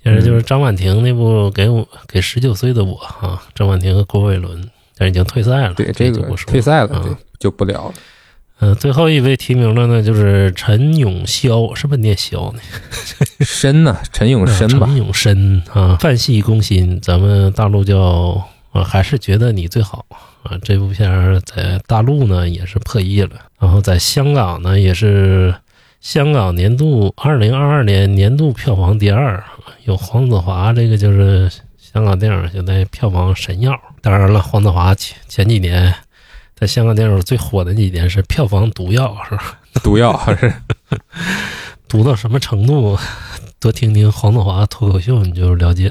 [0.05, 4.63] 接着就是张婉婷那部《给我给十九岁的我》啊，张婉婷和郭伟伦，
[4.99, 7.95] 但是已经退赛了，对，这个不说退赛了，啊对，就不聊了。
[8.61, 12.61] 嗯，最后一位提名的呢，就是陈永霄，是不是念霄呢？
[13.41, 20.05] 申呢，陈永深吧陈，永深啊，范戏攻心，咱们大陆叫啊，还是觉得你最好
[20.45, 20.57] 啊。
[20.63, 25.55] 这部片儿在大陆呢也是破亿了，然后在香港呢也是
[26.05, 29.43] 香港年度二零二二年年度票房第二，
[29.85, 33.73] 有黄子华这个就是香港电影现在票房神药。
[34.03, 35.95] 当然了，黄子华前前几年
[36.55, 39.59] 在香港电影最火的几年是票房毒药，是吧？
[39.83, 40.53] 毒药还是
[41.89, 42.99] 毒到什么程度？
[43.59, 45.91] 多听听黄子华脱口秀，你就了解。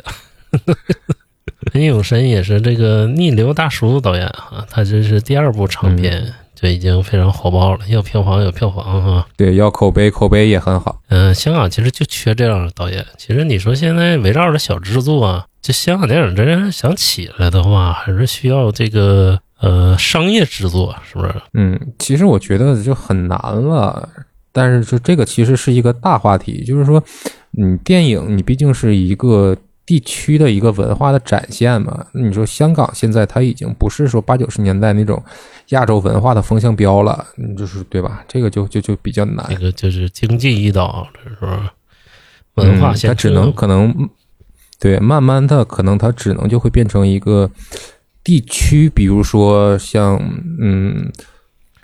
[1.74, 9.28] 陈永生也是这个逆流大叔导演啊，他这是第二部长片，就已经非常火爆了，要票房有票房啊。
[9.36, 11.02] 对，要口碑，口碑也很好。
[11.10, 13.06] 嗯、香港其实就缺这样的导演。
[13.18, 21.36] 其实你说现在围绕着小制作啊，这香港电影真正想起来的话，还是需要这个呃商业制作，是不是？
[21.54, 24.08] 嗯，其实我觉得就很难了，
[24.54, 27.04] 但是就这个其实是一个大话题，就是说，
[27.52, 29.54] 你电影你毕竟是一个
[29.86, 32.06] 地区的一个文化的展现嘛。
[32.14, 35.22] 你说香港现在它已经不是说八九十年代那种
[35.70, 38.24] 亚洲文化的风向标了，你就是对吧？
[38.28, 39.58] 这个就就就比较难这。
[39.58, 41.48] 个就是经济一岛，这是说
[42.56, 44.10] 文化嗯它只能可能
[44.80, 47.50] 对，慢慢的可能它只能就会变成一个
[48.24, 50.20] 地区，比如说像
[50.60, 51.12] 嗯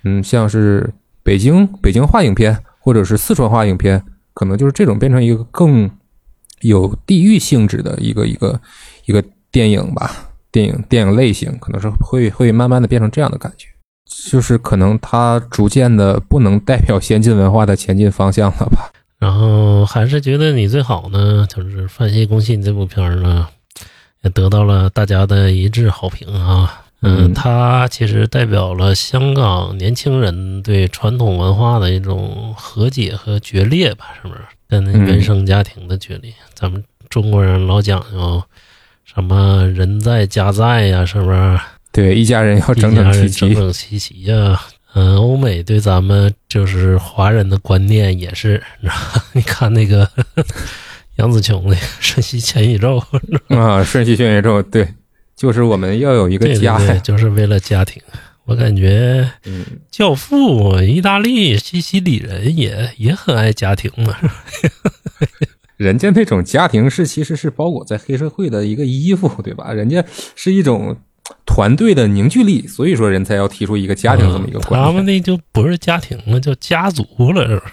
[0.03, 5.89] 嗯，像是北京北京话影片，或者是四川话影片，可能就是这种变成一个更
[6.61, 8.59] 有地域性质的一个一个
[9.05, 10.11] 一个电影吧，
[10.51, 13.67] 电影电影类型可能是会会慢慢的变成这样的感觉。
[14.31, 18.91] 就是可能它逐渐的不能代表先进文化的前进方向了吧？
[19.19, 23.47] 然后还是觉得你最好呢，就是《范西公信》这部片儿呢，
[24.23, 26.85] 也得到了大家的一致好评啊。
[27.01, 34.41] 嗯，嗯它其实代表了香港年轻人对传统文化的一种和解和决裂吧，是不是？
[34.67, 36.33] 跟嗯原生家庭的决裂。
[36.59, 38.43] 咱们中国人老讲究
[39.05, 41.59] 什么人在家在呀、是不是？
[41.93, 43.39] 对，一家人要整整齐齐。
[43.39, 44.59] 整整齐齐呀、
[44.93, 48.61] 嗯，欧美对咱们就是华人的观念也是，
[49.31, 50.05] 你看那个
[51.15, 53.01] 杨紫琼那个《瞬息全宇宙》，
[53.57, 54.85] 啊，瞬息全宇宙，对，
[55.37, 58.01] 就是我们要有一个对对家对，就是为了家庭。
[58.45, 64.17] 我感觉嗯，《教父》意大利西西里人也也很爱家庭嘛，
[64.51, 64.91] 是吧
[65.79, 69.71] 人家那种家庭是其实是包裹在黑社会的一个衣服，对吧？
[69.71, 70.03] 人家
[70.35, 70.93] 是一种
[71.45, 75.05] 团队的凝聚力，所以说人才要提出一个家庭这么一个观嗯他们。
[75.05, 77.71] 那就不是家庭了，叫家族了，是吧？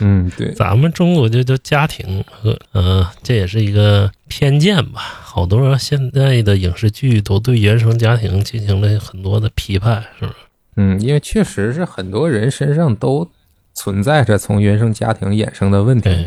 [0.00, 5.00] 嗯，对，咱们中国就叫家庭和呃，这也是一个偏见吧。
[5.22, 10.34] 好多现在的影视剧都对原生家庭进行了很多的批判，是吧？
[10.74, 13.30] 嗯，因为确实是很多人身上都
[13.74, 16.08] 存在着从原生家庭衍生的问题。
[16.08, 16.26] 对，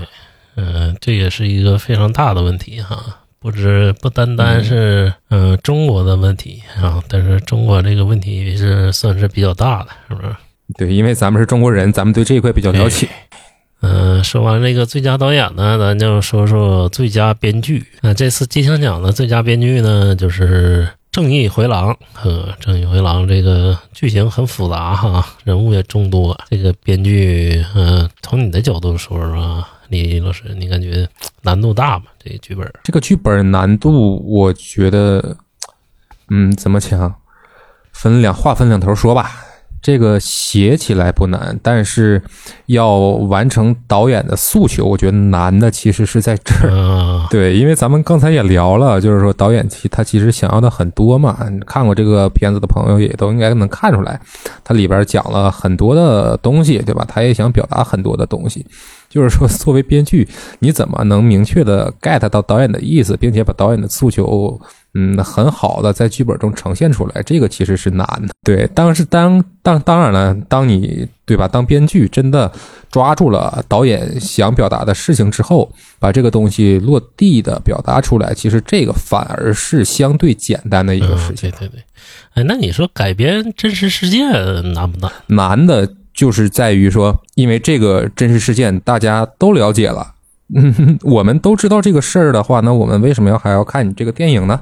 [0.56, 3.04] 嗯、这也是一个非常大的问题哈。
[3.39, 10.34] 不只不单单是嗯、呃中国的问题啊，但是中国这个问题是算是比较大的，是不是？
[10.78, 13.10] 对，因为咱们是中国人，咱们对这一块比较了解。
[13.82, 17.86] 嗯、说完这个最佳导演呢，咱就说说最佳编剧。
[18.00, 21.92] 那、这次金像奖的最佳编剧呢，就是《正义回廊》。
[22.24, 26.39] 呃，《正义回廊》这个剧情很复杂哈，人物也众多。
[26.50, 29.65] 这个编剧，嗯、从你的角度说说，
[30.02, 31.08] 李老师，你感觉
[31.44, 32.06] 难度大吗？
[32.17, 32.73] 这个剧本？
[32.83, 35.37] 这个剧本难度，我觉得，
[36.29, 37.13] 嗯，怎么讲？
[37.91, 39.31] 分两话分两头说吧。
[39.84, 42.23] 这个写起来不难，但是
[42.67, 46.71] 要完成导演的诉求，我觉得难的其实是在这儿。
[46.71, 51.38] 啊、 对，因为咱们刚才也聊了，就是说导演其他其实想要的很多嘛。
[51.67, 54.17] 看过这个片子的朋友也都应该能看出来，
[54.63, 57.06] 它里边讲了很多的东西，对吧？
[57.06, 58.65] 他也想表达很多的东西。
[59.10, 60.27] 就是说，作为编剧，
[60.60, 64.60] 你怎么能明确的 get 到导演的意思，并且把导演的诉求
[64.96, 68.29] 嗯，很好的在剧本中呈现出来，这个其实是难的。
[68.44, 71.48] 对，当是当当当然了，当你对吧？
[71.48, 72.52] 当编剧真的
[72.91, 81.50] 抓住了导演想表达的事情之后，把这个东西落地的表达出来，其实这个反而是相对简单的一个事情。
[81.50, 81.83] 对对对，
[82.35, 84.31] 哎，那你说改编真实事件
[84.73, 85.12] 难不难？
[85.27, 90.13] 难的就是在于说，因为这个真实事件大家都了解了，
[90.54, 94.62] 嗯，我们都知道这个事儿的话，那我们为什么要还要看你这个电影呢？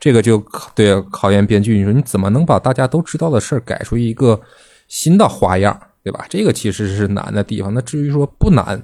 [0.00, 4.40] 这个就对考验编剧，你说你怎么能把大家都知道的事儿改出一个
[4.88, 6.26] 新的花样，对吧？
[6.28, 7.72] 这个其实是难的地方。
[7.72, 8.82] 那至于说不难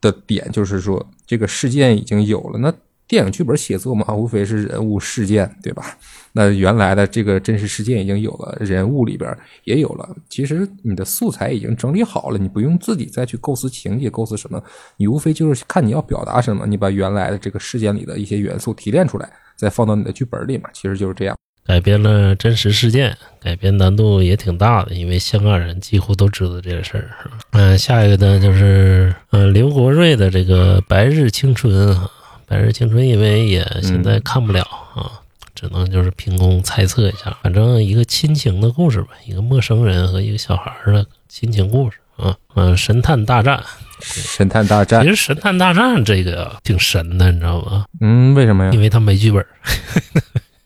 [0.00, 2.72] 的点，就是说这个事件已经有了，那
[3.08, 5.96] 电影剧本写作嘛，无非是人物事件，对吧？
[6.32, 14.62] 那原来的这个真实事件已经有了，人物里边也有了，其实你的素材已经整理好了，你不用自己再去构思情节、构思什么，
[14.96, 19.32] 你无非就是看你要表达什么，你把原来的这个事件里的一些元素提炼出来。
[19.56, 21.36] 再放到你的剧本里面，其实就是这样。
[21.64, 27.38] 改编了真实事件，改编难度也挺大的，因为香港人几乎都知道这个事儿，是吧？
[27.50, 32.08] 嗯，下一个呢就是嗯刘国瑞的这个《白日青春》啊，
[32.46, 34.62] 《白日青春》因为也现在看不了
[34.94, 35.10] 啊，
[35.56, 37.36] 只能就是凭空猜测一下。
[37.42, 42.36] 反正一个亲情的故事吧，一个陌生人和一个小孩的亲情故事啊。
[42.54, 43.60] 嗯，神探大战，
[44.00, 47.84] 神探大战，其实神探大战这个挺神的，你知道吗？
[48.00, 48.70] 嗯，为什么呀？
[48.72, 49.44] 因为他没剧本。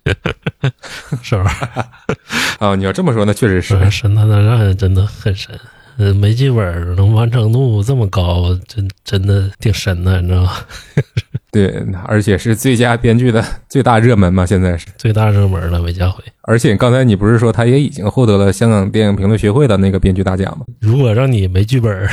[1.23, 1.53] 是吧？
[2.59, 5.59] 啊，你要这么说，那确实是《神探大战》真的很神。
[5.99, 10.57] 嗯，没剧本能完成度这么高，真真的挺神的，你知道吗？
[11.53, 16.23] 对，而且是最佳编剧的 最大热门嘛，现在是最大热门了，韦家辉。
[16.43, 20.65] 而且刚才你不是说他也已经获得了香港电影评论学会的那个编剧大奖吗？
[20.81, 22.09] 如果让你没剧本，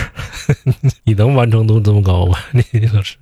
[1.05, 2.37] 你能完成度这么高吗？
[2.51, 2.63] 你
[2.93, 3.15] 老师，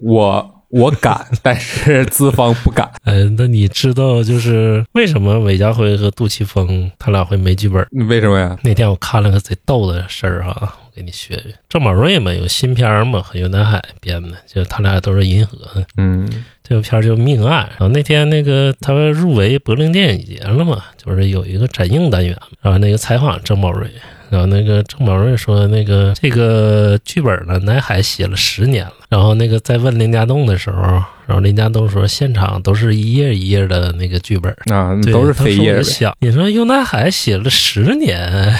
[0.00, 0.50] 我。
[0.74, 2.90] 我敢， 但是资方不敢。
[3.04, 7.86] 嗯， 那你知道就是为什么韦家辉和杜琪峰他俩会没剧本？
[8.08, 8.58] 为什么呀？
[8.64, 11.54] 那天我看了个贼逗的事儿哈，我给你学学。
[11.68, 15.56] 郑宝瑞嘛，有新片嘛，和袁南海编的，就他俩都是银河。
[15.96, 16.28] 嗯，
[16.62, 17.64] 这个片叫《命案》。
[17.70, 23.88] 然后那天那个他们入围柏林电影节了嘛，就是有一个展映单元，然后那个采访郑宝瑞。
[24.30, 28.92] 然后那个郑宝瑞说：“那个这个剧本呢，南海写了十年了。
[29.08, 30.82] 然后那个在问林家栋的时候，
[31.26, 35.82] 然后林家栋说，现场都是一页一页的那个剧本啊，都是飞页。
[35.82, 38.52] 想你说用南海写了十年，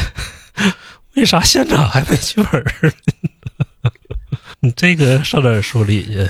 [1.14, 2.64] 为啥现场还没剧本？
[4.60, 6.28] 你这个上哪说理去？”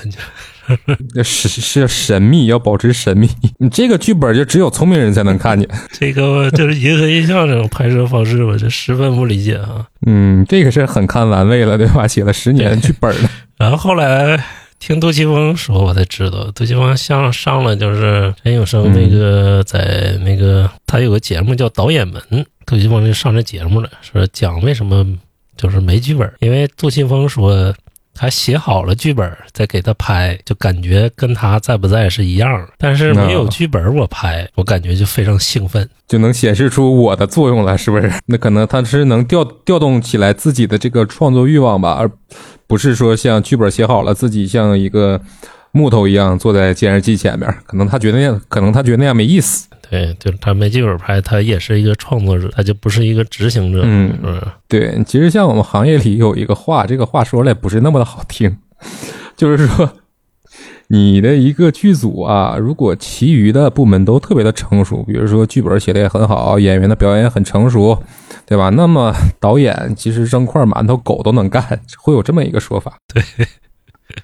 [1.23, 3.29] 是是神秘，要保持神秘。
[3.59, 5.69] 你这个剧本就只有聪明人才能看见。
[5.93, 9.87] 这个就是银河印象这种拍摄方式，我就十分不理解啊。
[10.07, 12.07] 嗯，这个是很看玩味了，对吧？
[12.09, 13.31] 写了十年剧本了。
[13.57, 14.43] 然后后来
[14.79, 22.21] 听杜琪峰说，我才知道，杜琪峰像上了就是陈永生那个在那个他有个节目叫《导演们》，
[22.67, 25.07] 杜琪峰就上这节目了，说讲为什么
[25.57, 27.75] 就是没剧本，因为杜琪峰说。
[28.15, 32.69] 他写好了剧本，再给他拍，就感觉跟他在不在是一样。
[32.79, 38.13] 但是没有剧本，我拍，我感觉就非常兴奋，就能显示出我的作用了，是不是？
[38.27, 42.09] 那可能他是能调调动起来自己的这个创作欲望吧，而
[42.67, 45.21] 不是说像剧本写好了，自己像一个
[45.73, 47.53] 木头一样坐在监视器前面。
[47.67, 49.69] 可能他觉得那样，可能他觉得那样没意思。
[49.91, 53.83] 对，就他没剧本拍，他也是一个创作者，他就不是一个执行者。
[53.85, 55.03] 嗯嗯，对。
[55.05, 58.57] 其实像我们行业里有一个话，这个话说来不是那么的好听，
[59.37, 59.93] 就是说，
[60.89, 68.03] 你的一个剧组啊，如果其余的部门都特别的成熟，比如说剧本写的也很好，演员的表演也很成熟，
[68.47, 68.71] 对吧？
[68.71, 71.63] 那么导演其实扔块馒头狗都能干，
[71.99, 72.97] 会有这么一个说法。
[73.13, 73.23] 对，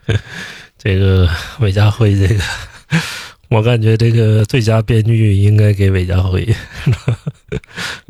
[0.78, 1.28] 这个
[1.60, 2.42] 韦家辉这个。
[3.50, 6.48] 我感觉这个最佳编剧应该给韦家辉，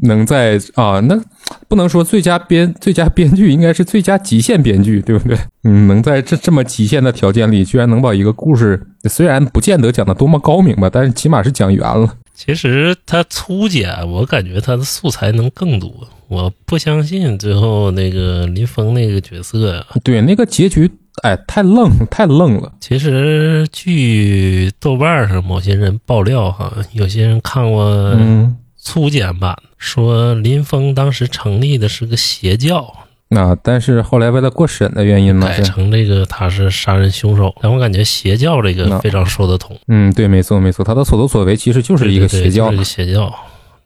[0.02, 1.18] 能在啊，那
[1.66, 5.38] 不能说最佳编最佳编剧应该是最佳极限编剧，对不对？
[5.64, 8.78] 嗯，能在这这么极限的条件里，居然能把一个故事，
[9.08, 12.18] 虽然不见得讲的多么高明吧，但是起码是讲圆了。
[12.34, 15.90] 其实他粗剪，我感觉他的素材能更多。
[16.28, 20.90] 我不相信最后那个林峰那个角色呀，对那个结局。
[21.22, 22.72] 哎，太愣，太愣了。
[22.80, 28.16] 其实据豆瓣上某些人爆料哈，有些人看过
[28.76, 32.92] 粗剪版，说林峰当时成立的是个邪教，
[33.28, 37.54] 那但是后来为了过审的原因嘛，改成这个他是杀人凶手。
[37.60, 39.78] 但我感觉邪教这个非常说得通。
[39.88, 43.32] 嗯，对，没错，没错，他的所作所为其实就是一个邪教，一个邪教。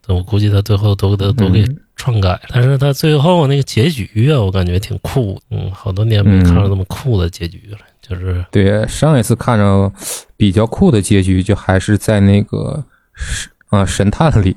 [0.09, 1.65] 我估计他最后都都都给
[1.97, 5.41] 篡改，但是他最后那个结局啊，我感觉挺酷。
[5.51, 7.79] 嗯，好多年没看到这么酷的结局了。
[8.07, 9.91] 就是对，上一次看着
[10.37, 12.85] 比较酷的结局，就还是在那个
[13.15, 14.55] 神啊神探里，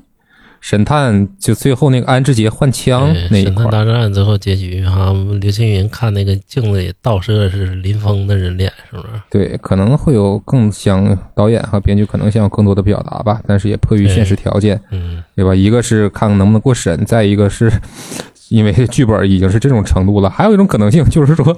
[0.67, 9.07] 神探就最后那个安志杰换枪那一块儿，神探大战最后结局哈，刘青云看那个镜子里倒射是林峰的人脸，是不是？
[9.29, 15.55] 对，可能会有更想导演和编剧可能想有更多的表达吧，但是也迫于现实条件，嗯，对吧？
[15.55, 17.71] 一个是看看能不能过审，再一个是
[18.49, 21.57] 因为剧本已经是这种程度了，还有一种可能性就是说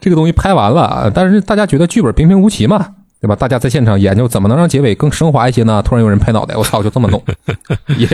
[0.00, 3.34] 这个东西拍完了，但是大家觉得剧本平平无奇嘛，对吧？
[3.34, 5.82] 大家在现场研究怎么能让结尾更升华一些呢？
[5.82, 7.22] 突然有人拍脑袋，我操，就这么弄，
[7.98, 8.06] 也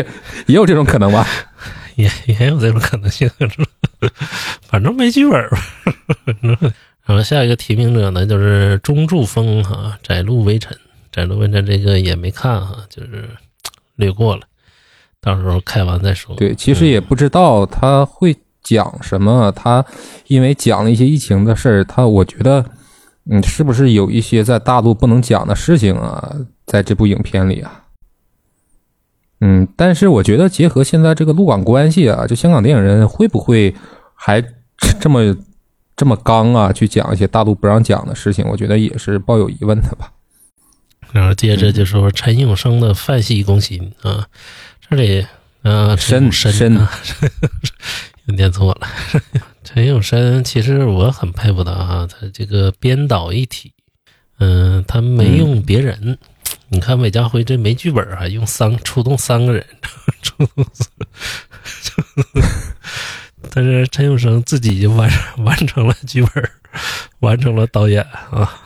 [0.46, 1.26] 也有这种可能吧？
[1.96, 3.30] 也也有这种可能性，
[4.66, 5.58] 反正没剧本儿吧。
[7.06, 10.72] 然后下一个提名者呢，就是中柱峰哈，《窄路微尘》，
[11.12, 13.28] 《窄路微尘》这个也没看哈，就是
[13.96, 14.42] 略过了，
[15.20, 16.34] 到时候看完再说。
[16.34, 19.52] 对，其实也不知道他会讲什么。
[19.52, 19.84] 他
[20.26, 22.64] 因为讲了一些疫情的事儿，他我觉得，
[23.30, 26.34] 嗯，是不是有一些在大陆不能讲的事情啊，
[26.66, 27.82] 在这部影片里啊？
[29.40, 33.74] 嗯，但是我觉得结合现在这个陆港关系啊，就香港电影人会不会
[34.14, 34.42] 还
[35.00, 35.36] 这么
[35.96, 38.46] 这么刚啊，去讲一些大陆不让讲的事情？
[38.48, 40.12] 我觉得也是抱有疑问的吧。
[41.12, 44.26] 然后接着就说陈永生的《范系攻心》啊，
[44.88, 45.26] 这里
[45.62, 46.90] 啊，陈永申申啊，
[48.26, 48.88] 又念错了。
[49.64, 53.72] 陈永生其实我很佩服他啊，他这个编导一体，
[54.38, 56.18] 嗯、他没用别人。
[56.68, 59.64] 你看韦家辉这没剧本啊，用三出动三个人，
[60.22, 60.88] 出动四，
[63.50, 66.50] 但是陈永生自己就完完成了剧本，
[67.20, 68.60] 完成了导演啊。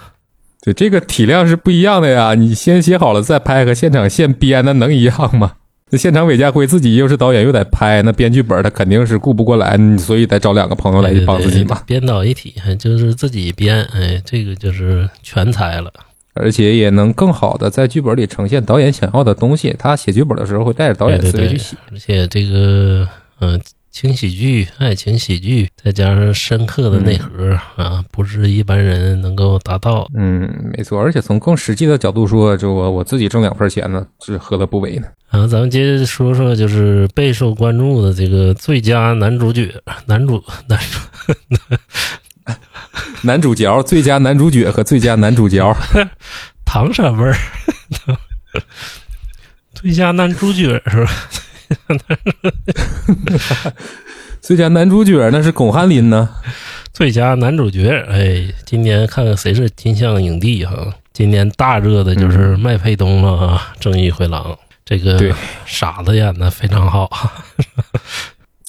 [0.62, 2.34] 对，这个体量是不一样的呀。
[2.34, 5.54] 你先写好了再拍，和现场现编，那能一样吗？
[5.90, 11.80] 那现场韦家辉自己又是导演又得拍，那编剧本他肯定是顾不过来，所以得找两个朋友来对帮自己嘛。
[11.86, 15.90] 编导一体， 就是自己编，哎，这个就是全才了。
[16.34, 19.74] 而且也能更好的在剧本里呈现导演想要的东西。
[19.76, 21.76] 他写剧本的时候会带着导演思维去写。
[21.90, 23.08] 而且这个，
[23.40, 23.60] 嗯、
[24.00, 30.06] 轻喜剧、爱情喜剧，再加上深刻的内核、啊，不是一般人能够达到。
[30.14, 31.00] 嗯，没错。
[31.00, 35.08] 而且从更实际的角度说，就我我自己挣两份钱呢，是何乐不为呢？
[35.30, 39.68] 然后咱们接着说说，就是备受关注的这个最佳男主角、
[40.06, 41.74] 男主、 男主
[43.26, 45.76] 男主角、最佳男主角和最佳男主角，
[46.64, 47.34] 唐山味儿，
[49.74, 51.10] 最佳男主角是吧？
[54.40, 56.28] 最佳男主角那是巩汉林呢。
[56.92, 60.94] 最佳男主角，哎，今年看看谁是金像影帝哈。
[61.12, 64.52] 今年大热的就是麦佩东了啊，正义回廊》
[64.84, 65.32] 这个对
[65.66, 67.10] 傻子演的非常好，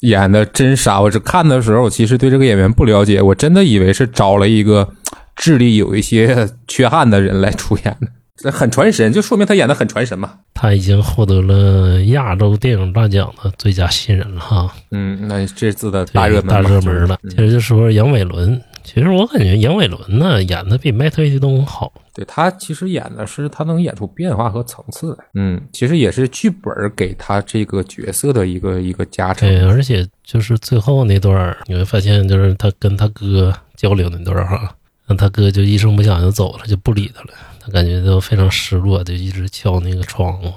[0.00, 1.00] 演的真傻。
[1.00, 4.88] 我只看的时候，其实对这个演员不了解，我真的以为是找了一个
[5.34, 8.08] 智力有一些缺憾的人来出演的。
[8.42, 10.38] 这很传神，就说明他演的很传神嘛。
[10.54, 17.18] 他已经获得了亚洲电影大奖的最佳新人了哈，嗯，那这次的对大热门大热门了。
[17.22, 29.48] 嗯接着就说杨伟伦，其实我感觉杨伟伦呢演的比麦沛东好，对他其实演的是他能演出变化和层次来，嗯，其实也是剧本给他这个角色的一个一个加成。
[29.48, 34.74] 对，而且就是最后那段，你会发现，就是他跟他哥交流那段哈，
[35.10, 40.52] 让他哥就一声不响就走了，就不理他了，他感觉都非常失落，就一直敲那个窗户，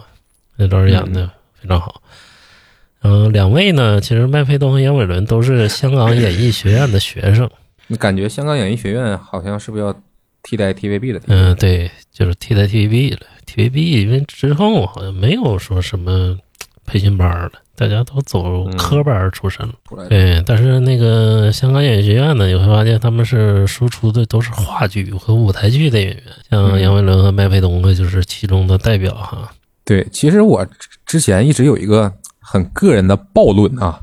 [0.58, 1.28] 那段儿演的
[1.60, 2.04] 非常好。
[3.01, 7.49] 嗯、两位呢，其实麦佩东和杨伟伦都是香港演艺学院的学生，
[7.88, 9.91] 你感觉香港演艺学院好像是不是要
[10.43, 11.22] 替代 TVB 了？
[11.26, 13.22] 嗯，对，就是替代 TVB 了。
[13.47, 16.38] TVB 因为之后好像没有说什么
[16.86, 19.67] 培训班了，大家都走科班出身。
[20.09, 26.82] 对，但是那个香港演艺学院呢，你会发现他们是输出的都是话剧和舞台剧的演员，像嗯。
[26.82, 29.51] 杨威伦和麦沛东呢，就是其中的代表哈。
[29.86, 30.65] 对，其实我
[31.05, 33.99] 之前一直有一个很个人的暴论啊，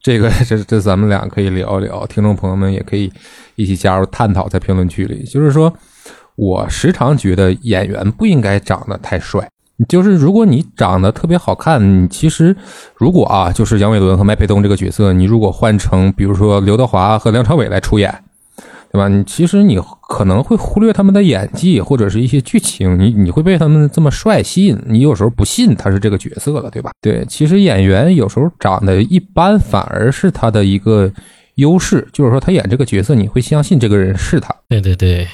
[0.00, 3.12] 这个 这这咱们俩可以聊一聊，听众朋友们也可以
[3.56, 5.24] 一起加入探讨在评论区里。
[5.24, 5.72] 就是说
[6.36, 9.46] 我时常觉得演员不应该长得太帅，
[9.88, 12.54] 就是如果你长得特别好看，你其实
[12.96, 18.14] 如果啊，就是杨伟伦和麦沛东这个角色，你如果换成比如说刘德华和梁朝伟来出演。
[18.94, 19.08] 对吧？
[19.08, 26.90] 你其实你可能会忽略他们的演技或者是一些剧情，你你会被他们这么帅吸引，你有时候不信他是这个角色了，对吧？
[27.00, 31.10] 对，其实演员有时候长得一般，反而是他的一个
[31.54, 34.54] 优势，就是说他演这个角色，你会相信这个人是他。
[34.68, 35.26] 对对对，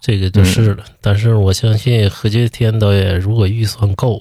[0.00, 0.84] 这个就是了。
[1.00, 4.20] 但是我相信何洁天导演如果预算够，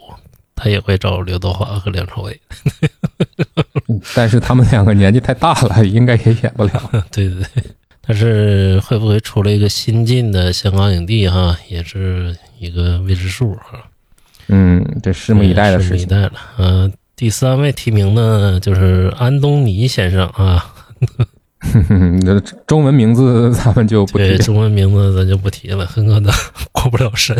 [0.55, 2.39] 他也会找刘德华和梁朝伟。
[4.15, 6.71] 但是他们两个年纪太大了， 应该也演不了。
[7.11, 7.63] 对对对。
[8.01, 13.83] 但是会不会出来一个新晋的香港影帝哈，也是一个未知数哈。
[14.47, 15.97] 嗯，这拭目以待的事情。
[15.97, 16.31] 拭目以待了。
[16.57, 20.73] 嗯、第三位提名呢，就是安东尼先生啊。
[22.23, 24.37] 那中文名字咱们就不提对，。
[24.37, 26.31] 中文名字咱就不提了，很可能
[26.71, 27.35] 过不了审，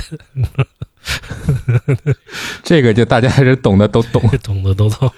[2.63, 4.21] 这个就大家还是懂的都懂。
[4.43, 5.09] 懂的都懂。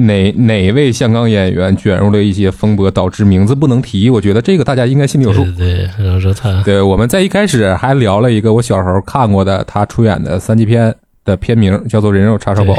[0.00, 4.08] 哪哪位香港演员卷入了一些风波，导致名字不能提？
[4.08, 5.42] 我觉得这个大家应该心里有数。
[5.44, 10.94] 对对对，然后说他对，我们在一开始还聊了一个我小时候看过的他出演的三级片
[11.24, 12.74] 的片名，叫做《人肉叉烧包》。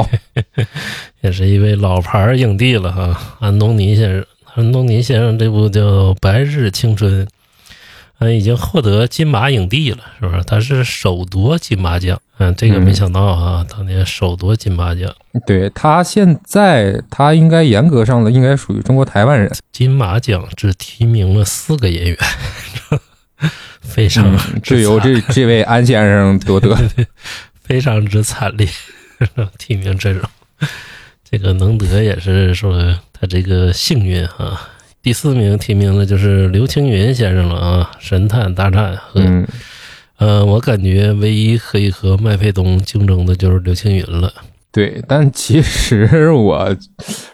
[1.20, 4.24] 也是一位老牌影帝了哈，安东尼先生。
[4.54, 5.80] 安东尼先生这部叫
[6.20, 7.26] 《白日青春》，
[8.18, 10.42] 嗯，已经获得金马影帝了，是不是？
[10.44, 15.14] 他是首夺金马奖，嗯，这个没想到啊，当年首夺金马奖，
[15.46, 19.50] 对他现在，他应该严格上的应该属于中国台湾人。
[19.72, 22.18] 金马奖只提名了四个演员，
[23.80, 26.76] 非常嗯，就由这这位安先生夺得。
[27.62, 28.66] 非常之惨烈，
[29.56, 30.28] 提名阵容。
[31.30, 34.58] 这个能得也是说他这个幸运哈。
[35.02, 39.46] 第四名提名的就是刘青云先生了啊，《神探大战》和、嗯，
[40.18, 44.32] 呃，我感觉唯一可以和麦沛东竞争的就是刘青云了。
[44.72, 46.76] 对，但其实我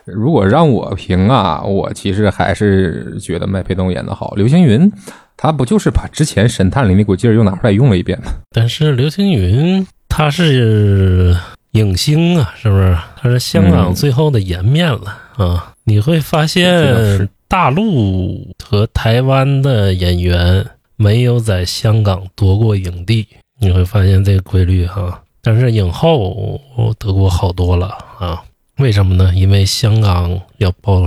[0.05, 4.33] 如果让我评啊，我其实还是觉得麦沛东演的好。
[4.37, 4.91] 刘青云
[5.37, 8.33] 他不就是把之前神探里那股劲儿又拿出来用了一遍吗？
[8.53, 11.37] 但是刘青云他是
[11.73, 12.97] 影星啊，是不是？
[13.21, 15.75] 他是香港嗯最后的颜面了、啊！
[15.89, 20.67] 你会发现大陆和台湾的演员
[20.97, 23.25] 没有在香港夺过影帝，
[23.61, 25.23] 你会发现这个规律哈。
[25.41, 26.61] 但是影后
[26.99, 27.87] 得过好多了
[28.19, 28.43] 啊，
[28.79, 29.33] 为什么呢？
[29.33, 31.07] 因为香港要保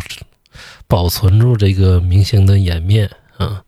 [0.87, 3.61] 保存住这个明星的颜面啊，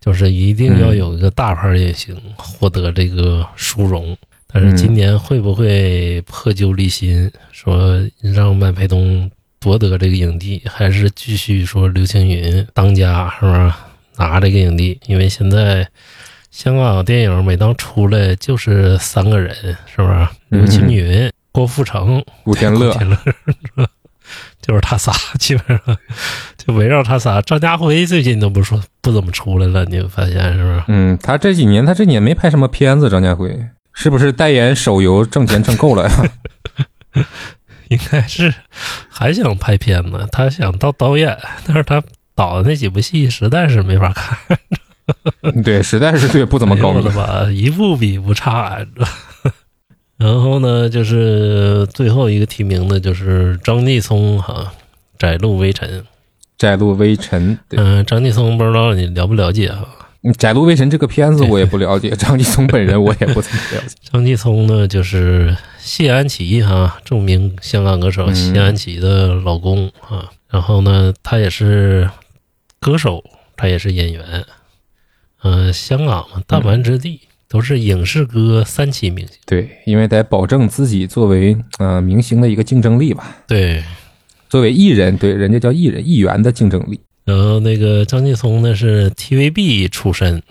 [0.00, 4.16] 就是一定要有一个大牌影星获得这个殊荣。
[4.52, 9.30] 但是今年会不会破旧立新，说让麦培东
[9.60, 13.78] 夺得这个影帝，还是继续说刘青云当家是吧？
[14.16, 15.86] 拿这个影帝，因为现在
[16.50, 19.54] 香港电影每当出来就是三个人，
[19.84, 20.26] 是不是？
[20.48, 23.18] 刘青云、郭富城、古天乐古，天乐，
[24.62, 25.98] 就是他仨，基本上
[26.56, 27.42] 就围绕他仨。
[27.42, 30.84] 张家辉最近都不说不怎么出来了，你会发现是不是？
[30.88, 33.54] 嗯，他这几年他这几年没拍什么片子，张家辉
[33.92, 36.30] 是不是代言手游挣钱挣够了呀？
[37.90, 38.52] 应该是
[39.08, 42.02] 还想拍片子，他想当导演，但是他
[42.34, 44.58] 导的那几部戏实在是没法看，
[45.62, 47.44] 对，实在是对不怎么高明哎呦我的。
[47.44, 48.78] 妈，一部比一部差。
[50.16, 54.72] 然后呢，就是最后一个提名的就是张继聪哈，
[55.18, 56.00] 窄路微尘》。
[56.58, 59.84] 窄路微尘，对，嗯、张继聪不知道你了不了解啊？
[60.22, 63.96] 嗯窄路微尘这个片子我也不了解， 张继聪本人我也不怎么了解。
[64.12, 70.30] 张继聪呢，就是谢安琪哈，著名香港歌手嗯谢安琪的老公啊。
[70.48, 72.10] 然后呢，他也是
[72.80, 73.22] 歌手，
[73.56, 74.44] 他也是演员。
[75.42, 79.36] 嗯、香港嘛，弹丸之地，都是影视歌三栖明星。
[79.46, 83.82] 对，因为得保证自己作为呃明星的一个竞争力吧，对，
[84.48, 87.00] 作为艺人，对，人家叫艺人，艺员的竞争力。
[87.24, 90.42] 然后那个张继聪呢是 TVB 出身，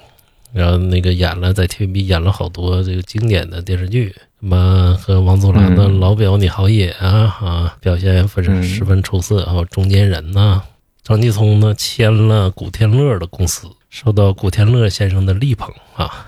[0.54, 9.46] 然后那个演了在 TVB 演了好多这个经典的电视剧，什么和王祖蓝的嗯《老表你好也》啊啊，表现非常嗯十分出色。
[9.46, 10.62] 还有《中间人》呐，
[11.04, 16.26] 张继聪呢签了古天乐的公司，受到古天乐先生的力捧啊，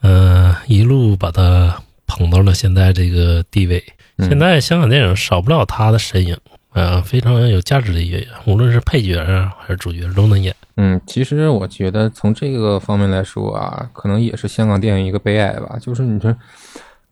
[0.00, 3.84] 嗯、 一路把他捧到了现在这个地位。
[4.16, 6.34] 嗯现在香港电影少不了他的身影。
[6.70, 10.54] 啊，非常有价值的演员，无论是配角啊还是主角都能演。
[10.76, 16.34] 嗯，其实我觉得从这个方面来说啊，可能也是香港电影一个悲哀吧，就是你说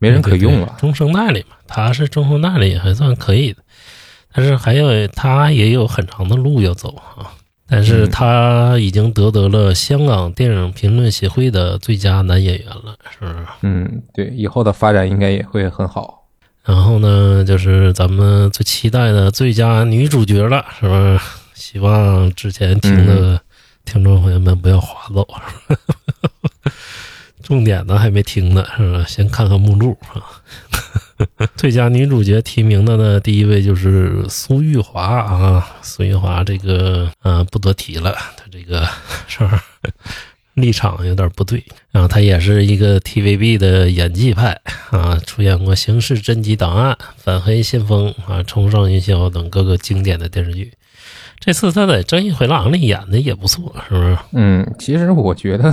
[0.05, 0.75] 没人可用了。
[0.77, 3.61] 中生代里嘛，他是中生代里也还算可以的，
[4.33, 7.31] 但是还有他也有很长的路要走啊。
[7.67, 13.35] 但是他已经得得了香港电影评论协会的最佳男演员了，是不是？
[13.63, 16.27] 嗯，对，以后的发展应该也会很好。
[16.63, 21.19] 然后呢，就是咱们最期待的最佳女主角了，是不是？
[21.55, 23.41] 希望之前听的
[23.83, 25.27] 听众朋友们不要划走，
[27.45, 29.05] 重点的还没听呢，是吧？
[29.07, 30.17] 先看看目录啊。
[31.55, 38.89] 最佳女主角提名的呢，第一位就是苏玉华啊，苏玉华这个呃不多提了，她这个
[39.27, 39.63] 是吧？
[40.55, 50.73] 立场有点不对，啊她也是一个 TVB 的演技派啊，出演过《刑事侦缉档案》《反黑先锋》啊，《冲上云霄》等各个经典的电视剧。
[51.39, 54.17] 这次他在《正义回廊》里演的也不错，是不是？
[54.33, 55.71] 嗯，其实我觉得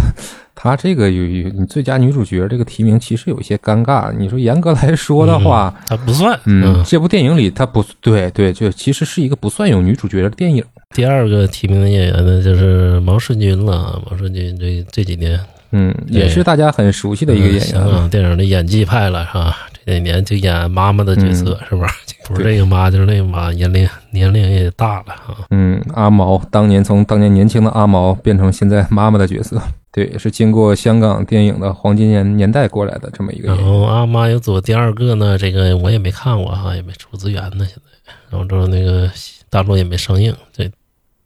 [0.55, 4.13] 他这个有有你最佳女主角这个提名其实有一些尴尬。
[4.13, 6.39] 你说严格来说的话，他不算。
[6.45, 10.63] 嗯，这部电影里她不对对，就其实是一个不算有女主角的电影。
[10.95, 14.03] 第二个提名的演员呢，就是毛舜筠了。
[14.11, 15.41] 毛舜筠这这几年，
[15.71, 19.57] 嗯，也是大家很熟悉的一个演员，电影的演技派了，是吧？
[19.85, 21.93] 这几年就演妈妈的角色，是不是？
[22.25, 25.39] 不是这个妈就是那个妈，年龄年龄也大了啊。
[25.51, 29.61] 嗯，阿毛当年从当年年轻的阿毛变成现在妈妈的角色，
[29.91, 33.49] 对，是经过香港电影的黄金年年代过来的这么一个。
[33.49, 38.13] 然后阿妈又做第二个呢，这个我也没看过哈，也没出资源呢，现在。
[38.31, 39.11] 然后之后那个
[39.51, 40.71] 大陆也没上映，这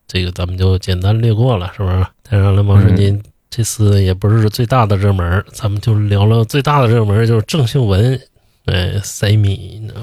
[0.08, 2.06] 这个咱们就简单略过了，是不是？
[2.28, 8.18] 当然了，毛舜筠这次也不是最大的热门，咱们就聊聊最大的热门，就是郑秀文，
[8.66, 9.94] 哎，塞米呢。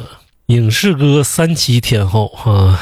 [0.47, 2.79] 影视歌三栖天后啊，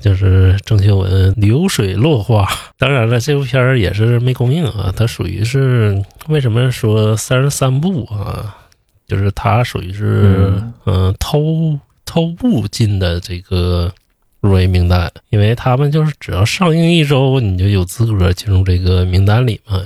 [0.00, 2.48] 就是郑秀文，流水落花。
[2.78, 8.56] 当然了，这部片儿也是没公映啊，它属于是为什么说三十三部啊？
[9.06, 10.54] 就是它属于是
[10.86, 13.92] 嗯偷偷步进的这个
[14.40, 19.80] 入围名单，因为他们就是只要上映一周，你就有资格进入这个名单里嘛。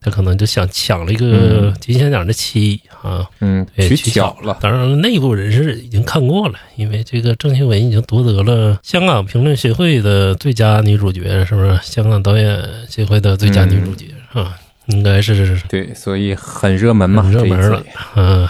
[0.00, 4.56] 他可能就想抢了一个金像奖的七啊，嗯，取巧了。
[4.60, 11.78] 当然，内部人士已经看过了，因为这个郑秀文已经夺得了香港评论协会的最佳女主角，是不是？
[11.82, 17.82] 香港导演协会的最佳女主角啊，应该是对，所以很热门嘛，热门了。
[18.14, 18.48] 嗯，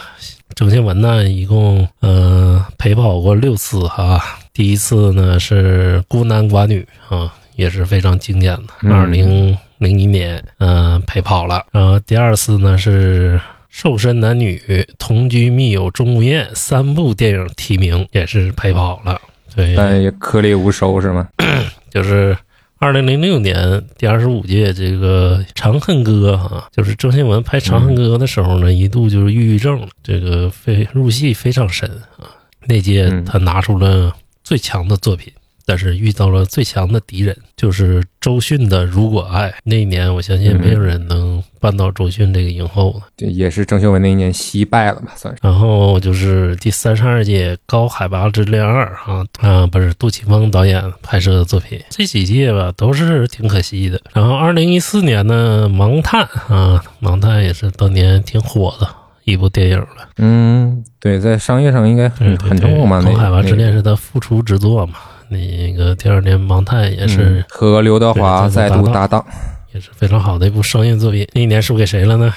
[0.55, 4.21] 郑秀文呢，一共嗯陪跑过六次哈，
[4.53, 9.57] 第一次呢是孤男寡女啊，也是非常经典的，二零。
[9.79, 11.65] 零一年，嗯，陪跑了。
[11.73, 19.21] 然后第二次呢是瘦身男女、同居密友、钟无艳三部电影提名，也是陪跑了。
[19.55, 21.29] 对，但也颗粒无收是吗？
[21.91, 22.37] 就是
[22.79, 32.29] 二零零六年第二十五届这个《长恨歌》哈，就是郑秀文拍《长恨歌》的时候呢，一度就是抑郁症，这个非入戏非常深啊。
[32.67, 34.15] 那届他拿出了
[34.45, 35.33] 最强的作品。
[35.69, 39.51] 但是遇到了最强的敌人，就是周迅的《如果爱》。
[39.65, 43.03] 那一年，我相信没有人能扳倒周迅这个影后了。
[43.15, 45.39] 对，也是郑秀文那一年惜败了吧，算是。
[45.43, 51.79] 然后就是第三十二届《高海拔之恋二》啊啊，不是杜琪峰导演拍摄的作品。
[51.91, 54.01] 这几届吧，都是挺可惜的。
[54.15, 58.89] 然后二零一四年呢，《盲探》啊，《盲探》也是当年挺火的
[59.25, 60.09] 一部电影了。
[60.17, 63.03] 嗯，对，在商业上应该很很成功嘛。
[63.03, 64.95] 高海拔之恋是他复出之作嘛。
[65.29, 69.25] 那个第二年《盲探》也是和刘德华再度搭档，
[69.73, 71.27] 也是非常好的一部商业作品。
[71.35, 72.35] 那一年输给谁了呢？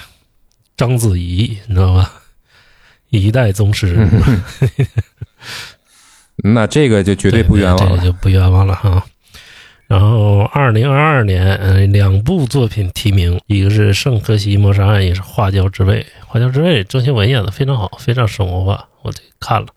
[0.78, 2.12] 章子怡，你知道吧？
[3.10, 4.08] 一代宗师。
[6.44, 9.06] 那这个就绝对不冤枉了，这个就不冤枉了哈。
[9.88, 16.02] 然后二零二二年，嗯，两部作品提名，一个是《圣荷西谋杀案》，也是《花椒之味》。
[16.26, 19.68] 《花椒之味》郑秀文演的非常好，非常生活化，我这看了。《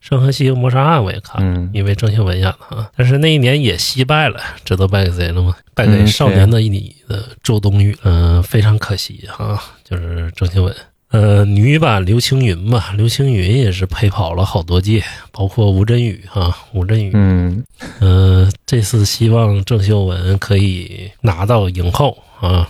[0.00, 2.88] 圣河西谋杀案》我也看了，因为郑秀文演的啊。
[2.96, 5.54] 但是那一年也惜败了，知道败给谁了吗？
[5.74, 7.96] 败给《少年的你》的周冬雨。
[8.04, 10.74] 嗯，非常可惜哈，就是郑秀文。
[11.10, 17.10] 呃，女版刘青云吧，刘青云也是陪跑了好多届，包括吴镇宇哈，吴镇宇。
[17.14, 17.64] 嗯，
[17.98, 22.68] 呃，这次希望郑秀文可以拿到影后啊，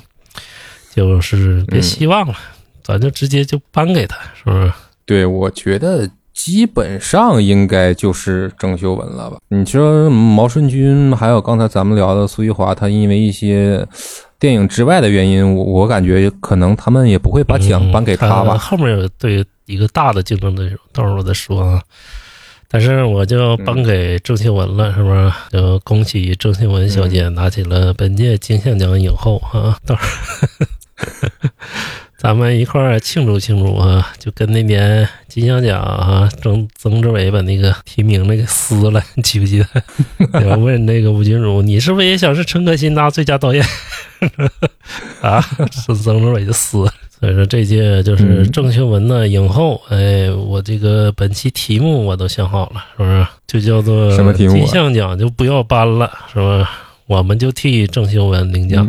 [0.95, 2.35] 就是别希望了，
[2.83, 4.73] 咱就直接就颁给他，是不是？
[5.05, 6.09] 对，我觉得。
[6.39, 9.39] 基本上应该就是郑秀文了吧？
[9.49, 13.85] 你说毛舜筠，还有刚才咱们聊的苏玉华，他因为一些
[14.39, 18.57] 电影之外的原因，我我感觉可能他们也不会把奖颁给他吧。
[18.57, 21.83] 后面有对一个大的竞争对手，到时候再说啊。
[22.69, 25.33] 但是我就颁给郑秀文了，是不是？
[25.51, 29.77] 就恭喜郑秀文小姐拿起了本届金像奖影后啊！
[29.85, 30.67] 到时候。
[32.19, 34.13] 咱们一块儿庆祝庆祝啊！
[34.19, 39.61] 就跟那年金像奖啊，曾曾志伟把那个提名那个撕了， 你记不记
[40.33, 40.49] 得？
[40.51, 43.65] 我问那个吴君如，你是不是也想是陈可辛拿最佳导演？
[45.23, 45.41] 啊，
[45.71, 46.85] 是曾志伟就撕。
[47.21, 49.81] 所以说这届就是郑秀文的影后。
[49.89, 53.27] 哎，我这个本期题目我都想好了，是不是？
[53.47, 54.55] 就叫做什么题目？
[54.55, 56.69] 金像奖就不要颁了，是吧？
[57.09, 58.89] 我们就替郑秀文领奖，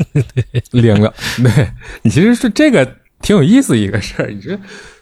[0.70, 1.12] 领了。
[1.42, 1.68] 对
[2.02, 2.86] 你其实是这个
[3.22, 4.30] 挺有意思一个事儿。
[4.30, 4.56] 你说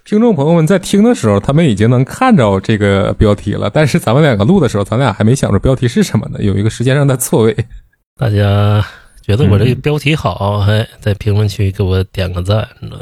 [0.04, 6.38] 听众朋友们在听的时候，他们已经能看着这个标题了，但是咱们两个录的时候，咱俩还没想着标题是什么呢？
[6.40, 7.56] 有一个时间上的错位。
[8.18, 8.86] 大家
[9.20, 12.96] 觉得我这个标题好，哎，在评论区给我点个赞，你知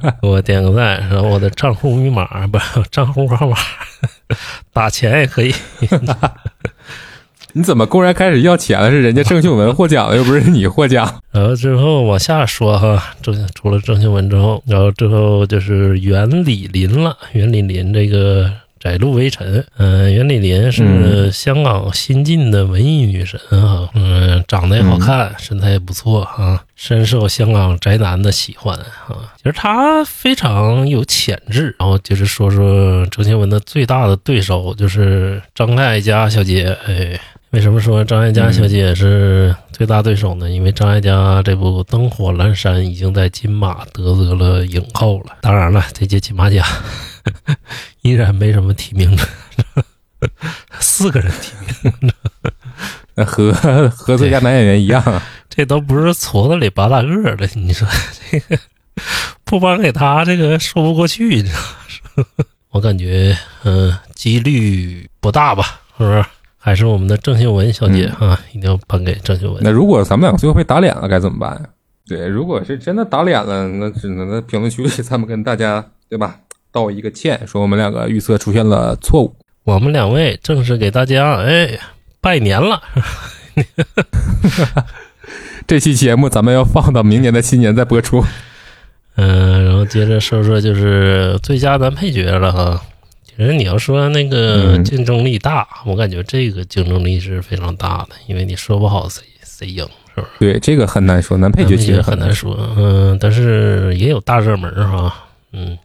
[0.00, 0.16] 道？
[0.22, 2.58] 给我点个赞，然后我的账户密码不
[2.90, 3.56] 账户号码，
[4.72, 5.54] 打钱也可以。
[7.54, 8.90] 你怎么公然开始要钱了？
[8.90, 11.10] 是人家郑秀文获奖了，又不是你获奖。
[11.32, 17.16] 然后之后往下说哈，郑除了郑秀文之后，然后之后就是袁李林了。
[17.32, 18.50] 袁李林这个。
[18.80, 29.32] 窄路微尘，嗯，袁李林是香港新晋的文艺女神啊，嗯，长得也好看，身材也不错啊，深受香港宅男的喜欢啊。
[29.38, 31.74] 其实她非常有潜质。
[31.78, 36.76] 然后就是说说郑秀文的最大的对手就是张艾嘉小姐。
[36.86, 37.18] 哎，
[37.54, 40.50] 为什么说张艾嘉小姐是最大对手呢？
[40.50, 45.36] 因为张艾嘉这部《灯火阑珊》已经在金马得得了影后了。
[45.40, 46.66] 当然了，这届金马奖。
[48.02, 49.16] 依然没什么提名，
[50.80, 51.52] 四个人提
[52.00, 53.52] 名，和
[53.90, 57.48] 和最佳男演员一样，这都不是矬子里拔大个的。
[57.54, 57.86] 你说
[58.32, 58.58] 这个
[59.44, 62.24] 不颁给他，这个说不过去，你知道
[62.70, 65.80] 我感觉，嗯，几率不大吧？
[65.96, 66.24] 是不是？
[66.64, 69.62] 还是我们的郑秀文小姐啊，一定要颁给郑秀文。
[69.62, 71.60] 那如果咱们两个最后被打脸了，该怎么办？
[72.08, 76.38] 对，如果是真的打脸了，那只能在评论区里咱们跟大家，对吧？
[76.72, 79.36] 道一个歉，说我们两个预测出现了错误。
[79.64, 81.78] 我们两位正式给大家哎
[82.22, 82.80] 拜年了。
[85.68, 88.24] 这期节目咱们要放到明年的新年再播出。
[89.16, 92.80] 嗯，然后接着说说就是最佳男配角了哈。
[93.36, 100.28] 其实你要说那个竞争力大，我感觉这个竞争力是非常大的，因为你说不好谁谁赢，是不是？
[100.38, 102.56] 对，这个很难说，男配角其实很难说。
[102.76, 105.14] 嗯，但是也有大热门哈。
[105.52, 105.78] 嗯。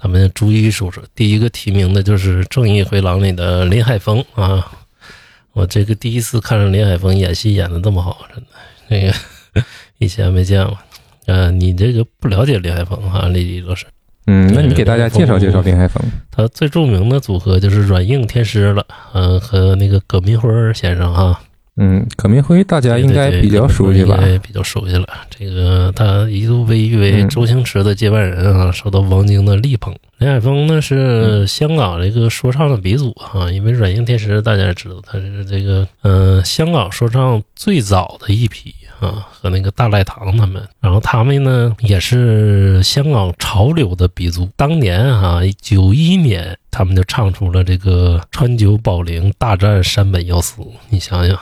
[0.00, 4.64] 咱们逐一说说，第一个提名的就是《正义回廊》里的林海峰啊！
[5.52, 8.46] 我这个第一次看着林海峰演戏演的这么好，真的，
[8.86, 9.64] 那个
[9.98, 10.78] 以前没见过。
[11.26, 13.86] 呃，你这个不了解林海峰啊，李李老师。
[14.30, 16.02] 嗯，那你给大家介绍介绍林海峰。
[16.30, 21.40] 他最著名的组合就是软硬天师了，嗯，和那个葛明辉先生哈。
[21.78, 24.18] 嗯，葛明辉大家应该比较熟悉吧？
[24.42, 25.06] 比较熟悉了。
[25.30, 29.94] 这个他一度被誉为周星驰的接班人啊，受到王晶的力捧。
[30.18, 40.60] 林海峰呢是香港这个说唱的鼻祖啊，因为软硬天师大家也知道他是这个嗯香港说唱最早的一批啊，和那个大赖堂他们。
[40.80, 44.48] 然后他们呢也是香港潮流的鼻祖。
[44.56, 51.38] 当年啊，九一年他们就唱出了这个川久保玲大战山本耀司，你想想。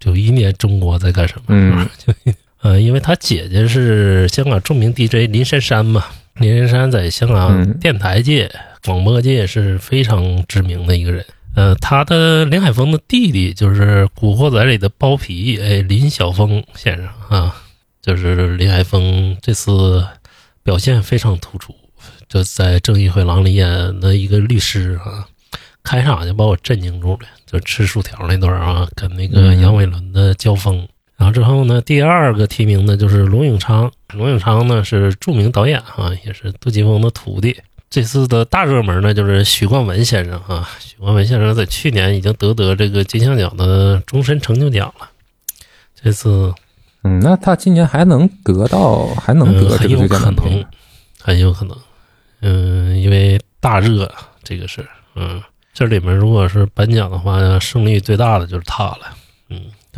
[0.00, 1.44] 九一年中国在干什么？
[1.48, 2.32] 嗯， 就
[2.62, 6.04] 呃，因为他姐姐是香港著名 DJ 林珊珊嘛，
[6.34, 8.50] 林珊珊在香港电台界、
[8.84, 11.24] 广播界是非常知名的一个人。
[11.56, 17.54] 呃，他的林海峰的弟弟就是《古惑仔》里的包皮，哎，林晓峰先生啊，
[18.00, 20.06] 就是林海峰这次
[20.62, 21.74] 表现非常突出，
[22.28, 25.26] 就在《正义回廊》里演的一个律师啊。
[25.82, 30.86] 开场就把我震惊住了，就吃薯条那段啊，跟那个杨伟伦的交锋。
[31.20, 33.92] 然后之后呢，第二个提名的就是龙永昌。
[34.14, 37.54] 龙永昌呢是著名导演啊，也是杜琪峰的徒弟。
[37.90, 45.10] 这次的大热门呢就是许冠文先生啊，许冠文先生在去年已经得得这个金像奖的终身成就奖了。
[46.02, 46.54] 这次，
[47.04, 50.64] 嗯，那他今年还能得到，还能得很有可能，
[51.20, 51.76] 很有可能。
[52.40, 54.10] 嗯，因为大热
[54.42, 54.82] 这个事
[55.14, 55.42] 嗯。
[55.72, 59.19] 这里面如果是颁奖的话，胜率最大的就是他了，嗯，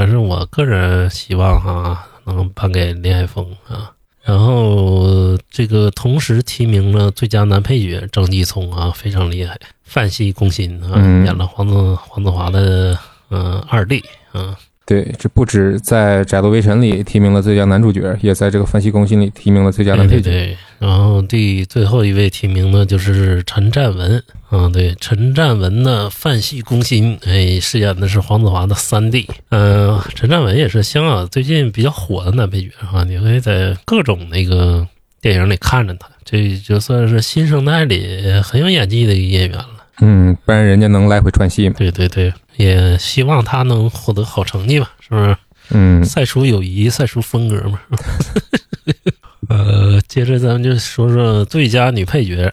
[0.03, 3.93] 但是我个人希望哈能颁给林海峰啊，
[4.25, 12.99] 然后这个同时提名了最佳男配角张继聪啊，非常厉害，范西攻心啊，演了黄子黄子华的
[13.31, 14.59] 嗯二弟啊。
[14.85, 20.31] 对，这不止在《窄路微尘》里提名了最佳男主角，也在这个《分析攻心》里提名了最佳男配角。
[20.31, 24.23] 对对，然后第最后一位提名的就是陈占文。
[24.51, 29.27] 嗯，对，陈占文的《范系攻心》，哎，饰演的是黄子华的三弟。
[29.51, 34.87] 嗯，陈占文也是香港最近比较火的男配角啊，你可以在各种那个
[35.21, 39.69] 电影里看着他，这就算是新生代里很有演技的一个演员了。
[40.01, 41.77] 嗯，不然人家能来回串戏吗？
[41.79, 42.33] 对对对。
[42.57, 45.37] 也希望他能获得好成绩吧，是不是？
[45.71, 47.81] 嗯，赛出友谊，赛出风格嘛。
[49.49, 52.53] 呃，接着咱们就说说最佳女配角。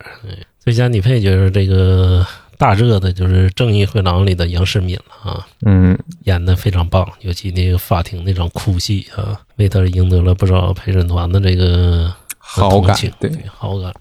[0.60, 2.26] 最佳女配角这个
[2.58, 5.48] 大热的就是《正义回廊》里的杨世敏了啊。
[5.66, 12.96] 嗯，演的非常棒，尤其那个法庭那场哭戏啊，为她赢得了不少陪审团的这个好感。
[13.20, 13.94] 对，好感。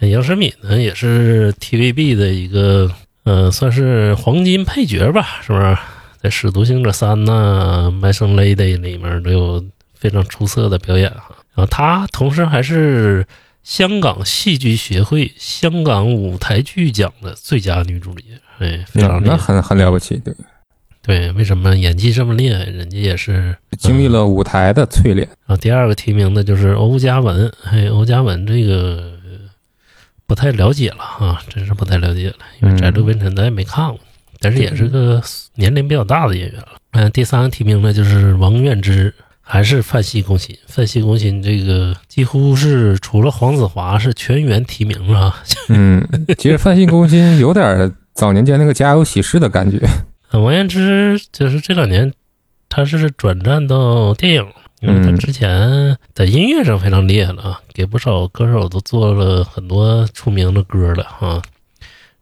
[0.00, 2.90] 杨世敏呢，也是 TVB 的一个。
[3.24, 5.76] 嗯，算是黄金配角吧，是不是？
[6.20, 9.64] 在《使徒行者三》呢，《My Son Lady》里面都有
[9.94, 11.36] 非常出色的表演哈。
[11.54, 13.26] 然后他同时还是
[13.62, 18.22] 香港戏剧协会香港舞台剧奖的最佳女主角，
[18.58, 20.34] 哎，非常那很很了不起，对。
[21.04, 22.64] 对，为什么演技这么厉害？
[22.64, 25.28] 人家也是经历了舞台的淬炼。
[25.46, 25.56] 啊。
[25.56, 29.11] 第二个提名的就是欧嘉文，哎，欧嘉文这个
[30.32, 34.00] 不太了解了啊，真是不太了解了，因为《窄路微尘》咱也没看过，
[34.40, 35.22] 但是也是个
[35.56, 36.68] 年龄比较大的演员了。
[36.92, 39.12] 嗯，第三个提名呢就是王菀之。
[39.44, 45.34] 还是范西攻心，范西攻心这个几乎是除了黄子华是全员提名了。
[45.68, 46.02] 嗯，
[46.38, 49.78] 其实范西攻心有点早年间那个家有喜事的感觉。
[50.30, 52.10] 王彦之就是这两年
[52.70, 54.46] 他是转战到电影，
[54.82, 61.40] 因为他之前在音乐上非常厉害了啊，给不少歌手都做了很多出名的歌了啊。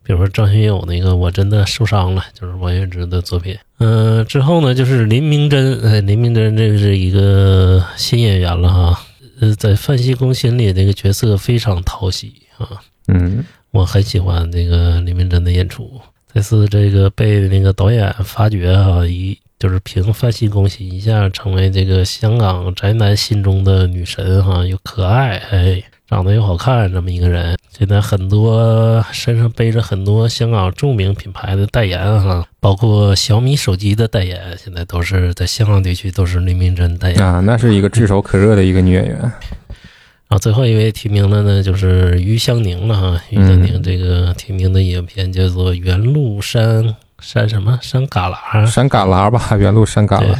[0.02, 3.56] 比如说张学友那个我真的受伤了，就是王源之的作品。
[3.78, 9.00] 嗯，之后呢就是林明珍，呃，林明珍这个是一个新演员了哈。
[9.40, 12.68] 呃，在《范西攻心》里那个角色非常讨喜啊。
[13.08, 16.00] 嗯，我很喜欢那个林明珍的演出。
[16.34, 25.82] 这次这个被那个导演发掘哈，一就是凭《范西恭喜》一下成为这个香港宅男心中的女神哈，又可爱，哎。
[26.08, 39.20] 长得又好看，这么一个人，现在很多身上背着很多香港著名品牌的代言哈，包括小米手机的代言，现在都是在香港地区都是林明珍代言啊，那是一个炙手可热的一个女演员。
[39.20, 50.38] 然后最后一位提名的呢，就是于香凝了哈，于香凝这个提名的影片叫做《原路山山什么山旮旯》，山旮旯吧，原路山旮旯。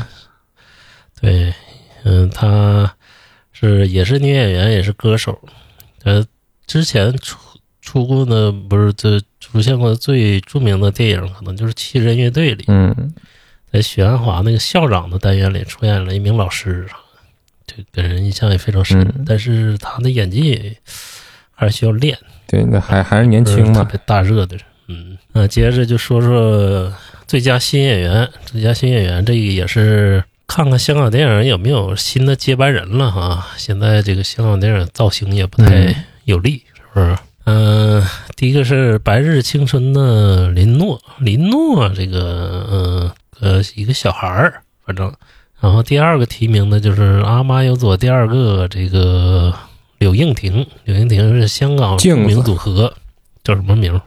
[1.21, 1.53] 对，
[2.05, 2.95] 嗯，她
[3.53, 5.39] 是也是女演员，也是歌手。
[6.05, 6.25] 呃，
[6.67, 7.39] 之前出
[7.83, 13.13] 出过的不是这出现过最著名的电影，可能就是《七人乐队》里，嗯，
[13.71, 16.87] 在许鞍华那个校长的单元里出演了一名老师，
[17.67, 19.25] 这给人印象也非常深。
[19.27, 20.79] 但是他的演技
[21.53, 24.65] 还是需要练，对，那还还是年轻嘛，特别大热的人。
[24.91, 26.93] 嗯，那接着就说说
[27.27, 30.23] 最佳新演员，最佳新演员这个也是。
[30.53, 33.47] 看看香港电影有没有新的接班人了哈？
[33.57, 37.17] 现在这个香港电影造型也不太有利，是不是？
[37.45, 45.15] 嗯，第一个是《白日青春》的林诺，林诺这个嗯呃一个小孩儿，反正。
[45.61, 49.55] 然后第二个提名的就是《阿妈有左》第二个这个
[49.99, 52.93] 柳应婷，柳应婷是香港著名组合，
[53.45, 54.01] 叫什么名？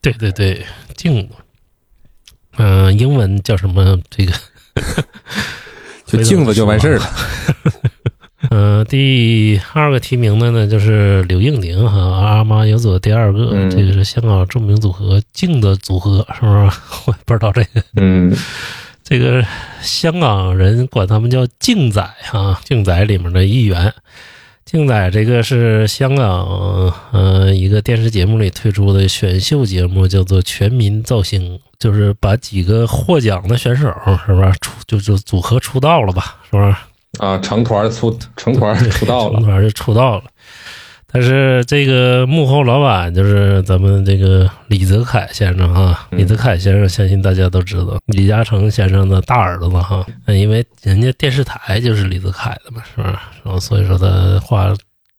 [0.00, 0.64] 对 对对，
[0.96, 1.34] 镜子。
[2.58, 3.98] 嗯，英文叫什么？
[4.10, 4.32] 这个
[6.06, 7.10] 就镜子就完事儿了。
[8.50, 16.80] 嗯， 第二个提名的呢，就是柳应廷哈，阿妈有左第二个，这个是香港著名组合镜的组合，是不是？
[17.06, 17.82] 我不知道这个。
[17.96, 18.36] 嗯，
[19.02, 19.42] 这个
[19.80, 23.94] 香港人管他们叫镜仔哈，镜仔里面的一员。
[24.64, 31.56] 镜仔这个是香港呃一个电视节目里推出的选秀节目，叫做《全民造星》。
[31.78, 33.92] 就是把几个获奖的选手，
[34.24, 36.36] 是不是出就就组合出道了吧？
[36.48, 36.72] 是不是
[37.18, 37.36] 啊？
[37.38, 40.22] 成团出成团出道了， 成团就出道了。
[41.12, 50.06] 但是这个幕后老板就是咱们这个李泽楷先生啊，李泽楷先生相信大家都知道，李嘉诚先生的大儿子哈。
[50.26, 53.14] 因为人家电视台就是李泽楷的嘛，是不是？
[53.44, 54.74] 然后所以说他花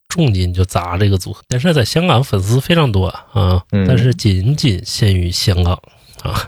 [0.09, 1.43] 重金就砸这个组合。
[1.47, 5.79] 但是在香港粉丝非常多啊，但是仅仅限于香港。
[6.23, 6.39] 啊，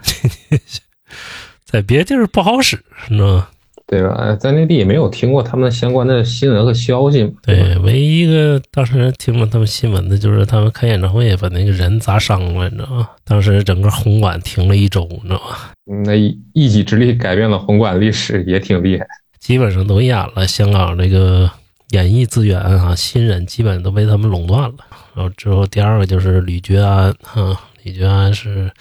[1.65, 3.49] 在别地儿不好使，是吧？
[3.87, 4.35] 对吧？
[4.39, 7.31] 在内地也没有听过他们相关的新闻和消息。
[7.43, 13.09] 对，唯一一个当时听了他们新闻的，就是他们开演唱会把那个人砸伤了，你知道吗？
[13.23, 15.55] 当时整个红馆停了一周，你知道吗？
[16.03, 16.15] 那
[16.53, 19.05] 一己之力改变了红馆历史，也挺厉害。
[19.39, 21.49] 基本上都演了，香港这个
[21.91, 24.75] 演艺资源啊，新人基本都被他们垄断了。
[25.13, 28.71] 然后之后第二个就是吕觉安，哈，吕觉安是。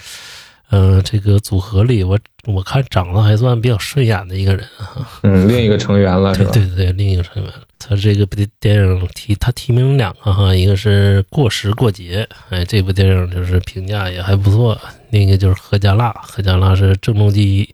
[0.74, 5.06] 嗯，这个组合里，我我看长得还算比较顺眼的一个人哈。
[5.22, 6.50] 嗯，另一个成员了是吧？
[6.52, 7.52] 对对对，另一个成员。
[7.78, 8.26] 他这个
[8.58, 14.76] 电影提他提名两个哈，一个是《过时过节》，哎，这部电影就是评价也还不错。
[15.10, 17.72] 另一个就是《何家辣》，《何家辣》是郑中基，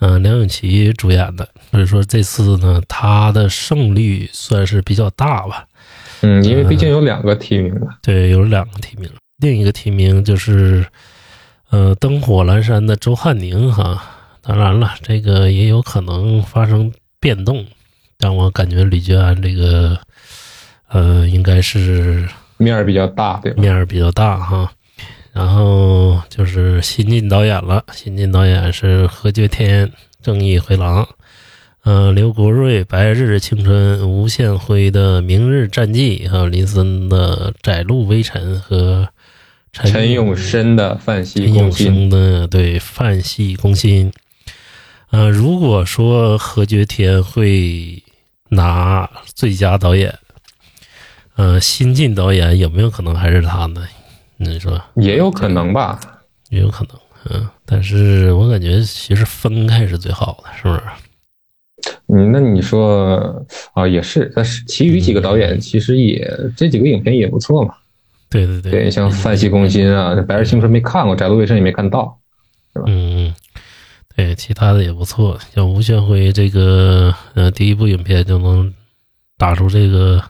[0.00, 1.48] 嗯，梁咏琪主演的。
[1.70, 5.64] 所以说这次呢，他的胜率算是比较大吧。
[6.22, 7.96] 嗯，因为毕竟有两个提名嘛。
[8.02, 9.08] 对，有两个提名。
[9.38, 10.84] 另一个提名就是。
[11.70, 14.02] 呃，灯火阑珊的周汉宁哈，
[14.40, 16.90] 当然了，这个也有可能发生
[17.20, 17.62] 变动，
[18.18, 19.98] 但我感觉李俊安这个，
[20.88, 24.72] 呃，应该是面儿比较大，对面儿比较大哈。
[25.34, 29.86] 然后就是新晋导演了，新晋导演是何觉天，
[30.22, 31.04] 《正义回廊》，
[31.84, 39.06] 呃，刘国瑞，《白日青春》，吴宪辉的《明日战记》，还有林森的《窄路微尘》和。
[39.84, 41.86] 陈永生的《范西陈永攻心》。
[41.94, 44.10] 生的对《范西攻心》。
[45.10, 48.02] 呃，如果说何觉天会
[48.50, 50.14] 拿最佳导演，
[51.36, 53.86] 呃，新晋导演有没有可能还是他呢？
[54.36, 55.98] 你说也有可能吧。
[56.50, 56.98] 也有可能，
[57.30, 60.82] 嗯，但是我感觉其实分开是最好的，是不是？
[62.08, 67.74] 嗯，那你说啊，也是，但是其余几个导演其实也这几个影片也不错嘛。
[68.30, 72.18] 对对对，对，像《范戏攻心》啊，《白日青春》没看过，《窄路微尘》也没看到。
[72.86, 73.34] 嗯，
[74.14, 78.72] 对，其他的也不错，像吴宣辉这个呃第一部影片就能
[79.36, 80.22] 打出这个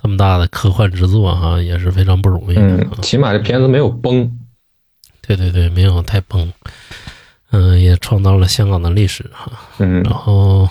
[0.00, 2.62] 这么大的科幻之作哈，也是非常不容易的。
[2.62, 4.38] 嗯啊，起码这片子没有崩。
[5.20, 6.50] 对对对，没有太崩，
[7.50, 9.52] 嗯、也创造了香港的历史哈。
[9.78, 10.68] 嗯然后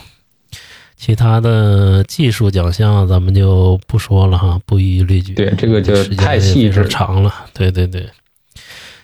[0.98, 5.34] 其他的技术奖项咱们就不说了哈，不一一列举。
[5.36, 7.32] 对这个就太细致长了。
[7.54, 8.10] 对对对，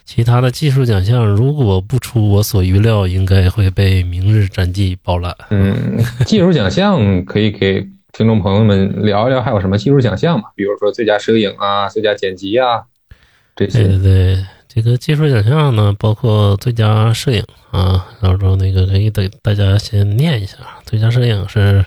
[0.03, 5.35] 其他的技术奖项如果不出我所预料，应该会被《明日战记》包揽。
[5.51, 10.49] 嗯，技术奖项可以给听众朋友们聊一聊，还有什么技术奖项嘛？
[10.55, 12.81] 比如说最佳摄影啊、最佳剪辑啊
[13.55, 14.03] 这对对些。
[14.03, 20.57] 对，这个技术奖项呢，包括最佳摄影啊，到时候那个可以给大家先念一下。
[20.85, 21.85] 最佳摄影是，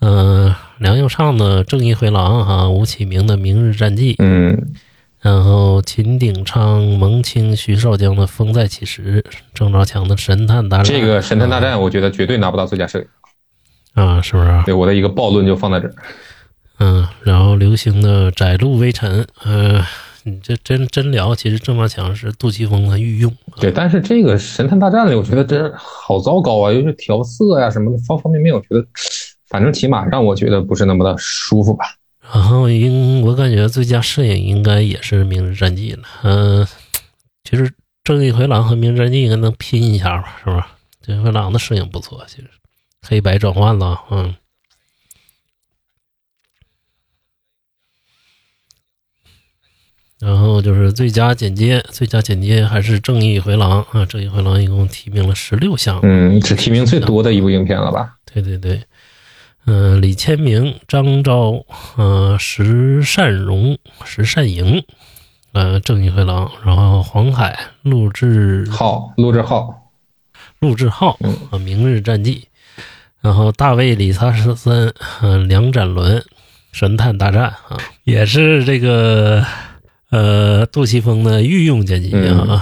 [0.00, 4.72] 嗯、梁又畅的《正义回廊》哈，吴启明的《明日战记》，嗯
[5.20, 9.22] 然后秦鼎昌、蒙清、徐少江的《风再起时》，
[9.52, 10.86] 郑兆强的《神探大战》。
[10.88, 13.04] 这个《神探大战》，我觉得绝对拿不到最佳摄影。
[13.92, 14.62] 啊，是不是？
[14.64, 15.94] 对，我的一个暴论就放在这儿。
[16.78, 19.84] 嗯，然后流行的《窄路微尘》，呃，
[20.24, 23.34] 你这真真聊，其实郑兆强是杜琪峰的御用。
[23.60, 28.84] 对，但是这个《神探大战》里，我觉得真好糟糕啊，尤其是调色呀、什么的方方面面，我觉得，
[29.48, 31.84] 反正起码让我觉得不是那么的舒服吧。
[32.32, 36.02] 然后应我感觉最佳摄影应该也是《明日战记》了。
[36.22, 36.66] 嗯、
[37.44, 37.68] 其实
[38.04, 40.76] 《正义回廊》和《明日战记》应该能拼一下吧，是吧？
[41.06, 42.48] 《正义回廊》的摄影不错，其实
[43.02, 44.34] 黑白转换了，嗯。
[50.20, 58.16] 然后就是最佳剪接，最佳剪接还是《正义回廊》啊，《正义回廊》一共提名了十六项，嗯，只提名最多的一部影片了吧？
[58.30, 58.82] 对对对，
[59.64, 61.64] 嗯、李千明、张昭、
[61.96, 64.84] 呃，石善荣、石善莹，
[65.52, 69.90] 呃，正义回廊，然后黄海、陆志、浩，陆志浩，
[70.58, 71.34] 陆志浩嗯。
[71.50, 72.46] 啊，明日战记，
[73.22, 74.92] 然后大卫李查十三，
[75.22, 76.22] 嗯、梁展伦，
[76.72, 79.42] 神探大战啊，也是这个
[80.10, 82.46] 呃杜琪峰的御用剪辑啊。
[82.48, 82.60] 嗯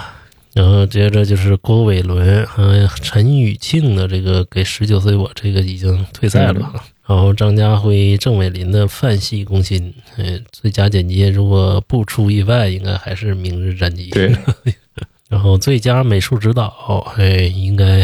[0.54, 6.74] 然后接着就是郭伟伦和陈宇庆的这个给十九岁我这个已经退赛了啊。
[7.06, 14.10] 然后张家辉、郑伟林的范戏攻心，呃，最佳剪辑如果不出意外，应该还是《明日战记》。
[14.12, 14.34] 对，
[15.28, 18.00] 然后最佳美术指导，哎，应该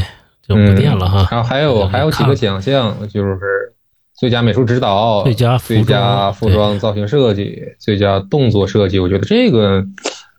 [0.46, 1.26] 就不嗯，念了哈。
[1.32, 3.36] 然后还有还有几个奖项，就是
[4.16, 8.98] 最佳美术指导、最佳服最装佳服装造型设计、最佳动作设计。
[8.98, 9.82] 我觉得这个《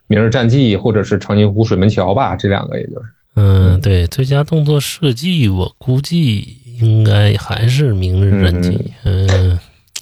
[0.08, 3.06] 明日战记》或者是《长津湖水门桥》吧，这两个也就是。
[3.36, 8.70] 嗯，对，最佳动作设计，我估计应该还是《明日战记》。
[9.04, 9.60] 嗯，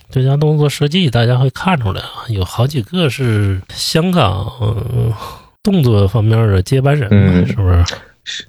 [0.10, 5.12] 最佳动作设计，大家会看出来啊，有好几个是香港、嗯、
[5.64, 7.86] 动作方面的接班人嘛，嗯是不是？
[8.24, 8.46] 是。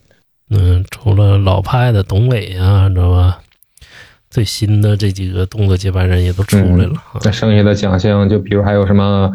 [0.50, 3.38] 嗯，除了老派的董伟啊，知道吧？
[4.34, 7.20] 最新的这几个动作接班人也都出来了啊。
[7.22, 9.32] 那剩下的奖项，就比如还有什么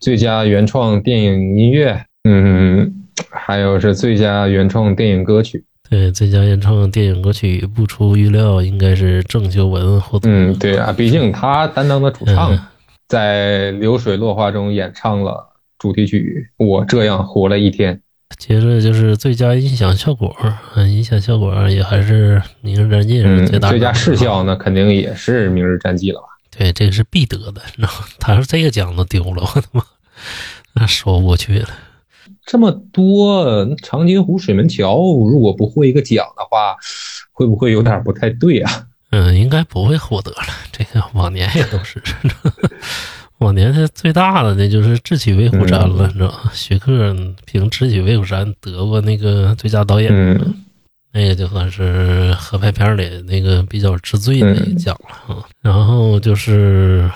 [0.00, 2.92] 最佳原创电影音乐，嗯，
[3.30, 5.64] 还有是最佳原创电影歌曲。
[5.88, 10.28] 对，最佳原创电影歌曲不出预料，应该是郑秀文获得。
[10.28, 12.58] 嗯，对啊，毕竟他担当的主唱嗯
[13.06, 17.94] 在《流水落花》中演唱了主题曲《我这样活了一天》。
[18.38, 20.34] 接着就是最佳音响效果，
[20.74, 23.70] 嗯，音响效果也还是《明日战记》是嗯最，大。
[23.70, 26.26] 最佳视效，那，肯定也是《明日战记》了吧？
[26.50, 28.06] 对，这个是必得的，你知道吗？
[28.18, 29.84] 他说这个奖都丢了，我他妈
[30.74, 31.68] 那说不过去了。
[32.44, 36.76] 这么多长津湖水门桥，如果不获一个奖的话，
[37.32, 38.86] 会不会有点不太对啊？
[39.10, 40.46] 嗯，应该不会获得了。
[40.72, 42.02] 这个往年也都是，
[43.42, 46.50] 往年是最大的那就是《智取威虎山》了，你知道吗？
[46.52, 47.14] 徐克
[47.44, 50.54] 凭《智取威虎山》得过那个最佳导演，嗯
[51.14, 55.44] 那个就算是合拍片里那个比较之最的一个奖了啊。
[55.60, 57.10] 然后就是，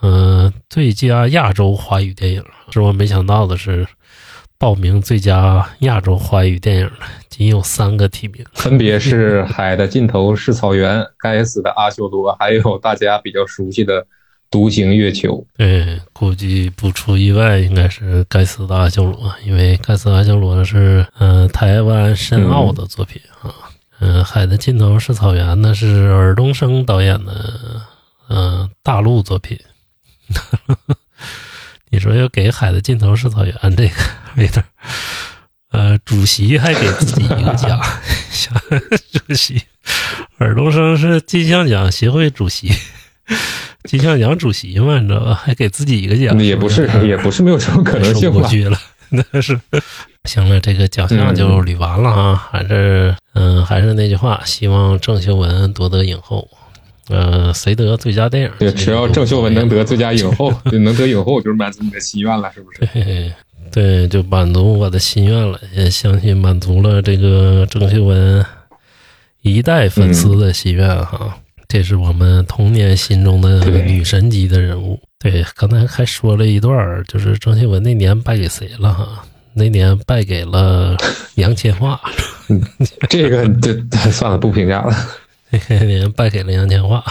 [0.00, 3.86] 呃，最佳亚洲华语电影，是我没想到的是，
[4.56, 8.42] 报名最佳亚洲华语电影的仅有三个提名。
[8.54, 14.00] 分别是《海的尽头是草原》、《该死的阿修罗》，还有大家比较熟悉的
[14.54, 15.44] 《独行月球。
[15.56, 23.50] 对，估计不出意外，应该是盖斯的阿修罗，因为盖斯阿修罗是嗯、台湾申奥的作品啊。
[23.98, 27.82] 嗯、海的尽头是草原》那是尔冬升导演的
[28.28, 29.58] 嗯、大陆作品。
[31.90, 33.94] 你说要给《海的尽头是草原》这个
[34.36, 34.64] 有点，
[35.72, 37.80] 呃，主席还给自己一个奖，
[39.26, 39.60] 主席，
[40.38, 42.70] 尔冬升是金像奖协会主席，
[43.88, 45.34] 金像奖主席嘛，你知道吧？
[45.34, 48.78] 还给自己一个奖，也不是，也不是没有什么可能 说性了，
[49.32, 49.58] 那是。
[50.24, 56.48] 行了，这个奖项就捋完了啊，还是嗯、还是那句话，希望郑秀文夺得影后。
[57.10, 58.50] 呃，谁得最佳电影？
[58.58, 62.86] 对，只要郑秀文能得最佳影后， 就能得影后，就是满足你的心愿了，是不是？
[62.94, 63.32] 对
[63.70, 68.42] 对，就满足我的心愿了，也相信满足了这个郑秀文
[69.42, 71.36] 一代粉丝的心愿哈。
[71.68, 75.00] 这是我们童年心中的女神级的人物。
[75.18, 79.24] 对，刚才还说了一段儿，就是郑秀文那年败给谁了哈？
[79.54, 80.96] 那年败给了
[81.36, 81.98] 杨千嬅，
[83.08, 83.72] 这个就
[84.10, 84.94] 算了，不评价了。
[85.68, 87.02] 那年败给了杨千嬅，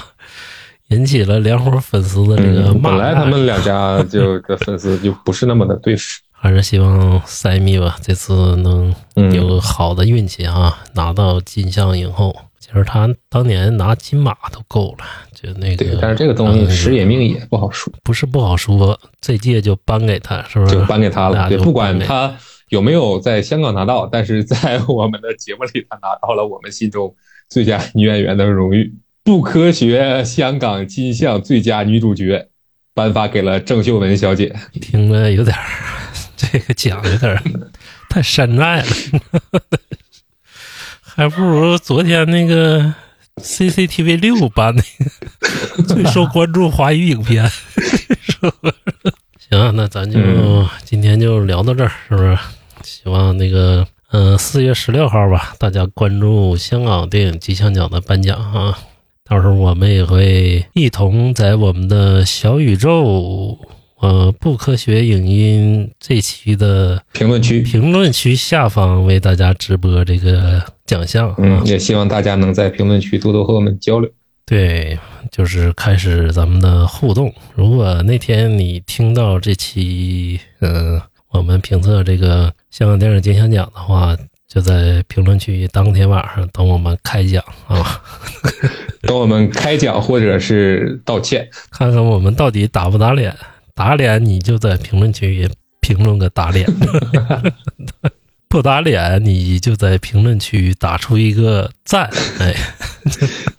[0.89, 6.03] 引起了两伙粉丝的这个本来他们两家就的粉丝就不是那么的对付。
[6.31, 12.35] 还是希望塞米吧，这次能嗯有好的运气啊，拿到金像影后。
[12.73, 15.85] 其实他当年拿金马都够了，就那个。
[15.85, 20.73] 对，但是这个东西嗯时也命也不好说，不是不好说，这届就颁给他，是不是？
[20.73, 21.47] 就颁给他了。
[21.49, 22.35] 对，不管他
[22.69, 27.15] 有没有在香港拿到，但是在我们的节目里，他拿到了我们心中
[27.47, 28.91] 最佳女演员的荣誉。
[29.23, 32.49] 不科学香港金像最佳女主角
[32.95, 34.51] 颁发给了郑秀文小姐。
[34.81, 35.63] 听着有点儿，
[36.35, 37.43] 这个奖有点儿
[38.09, 38.85] 太山寨了，
[41.15, 42.94] 还不如昨天那个
[43.38, 47.49] CCTV 六颁那个 最受关注华语影片？
[49.49, 52.38] 行啊，那咱就、嗯今天就聊到这儿，是不是？
[52.84, 58.77] 希望那个，嗯、四月十六号吧，大家关注香港电影金像奖的颁奖啊。
[59.26, 63.57] 到时候我们也会一同在我们的小宇宙，
[64.03, 71.35] 呃，不科学影音这期的评论区，评论区下方为大家直播这个奖项啊。
[71.38, 74.11] 嗯，也希望大家能在评论区多多和我们交流。
[74.45, 74.99] 对，
[75.31, 77.34] 就是开始咱们的互动。
[77.55, 81.01] 如果那天你听到这期，嗯、
[81.31, 84.17] 我们评测这个香港电影金像奖的话，
[84.49, 88.01] 就在评论区当天晚上等我们开奖啊，
[89.03, 93.34] 等我们开奖或者是道歉，看看我们到底打不打脸。
[93.75, 95.49] 打脸你就在评论区
[95.81, 96.67] 评论个打脸，
[98.47, 102.09] 不打脸你就在评论区打出一个赞，
[102.39, 102.55] 哎。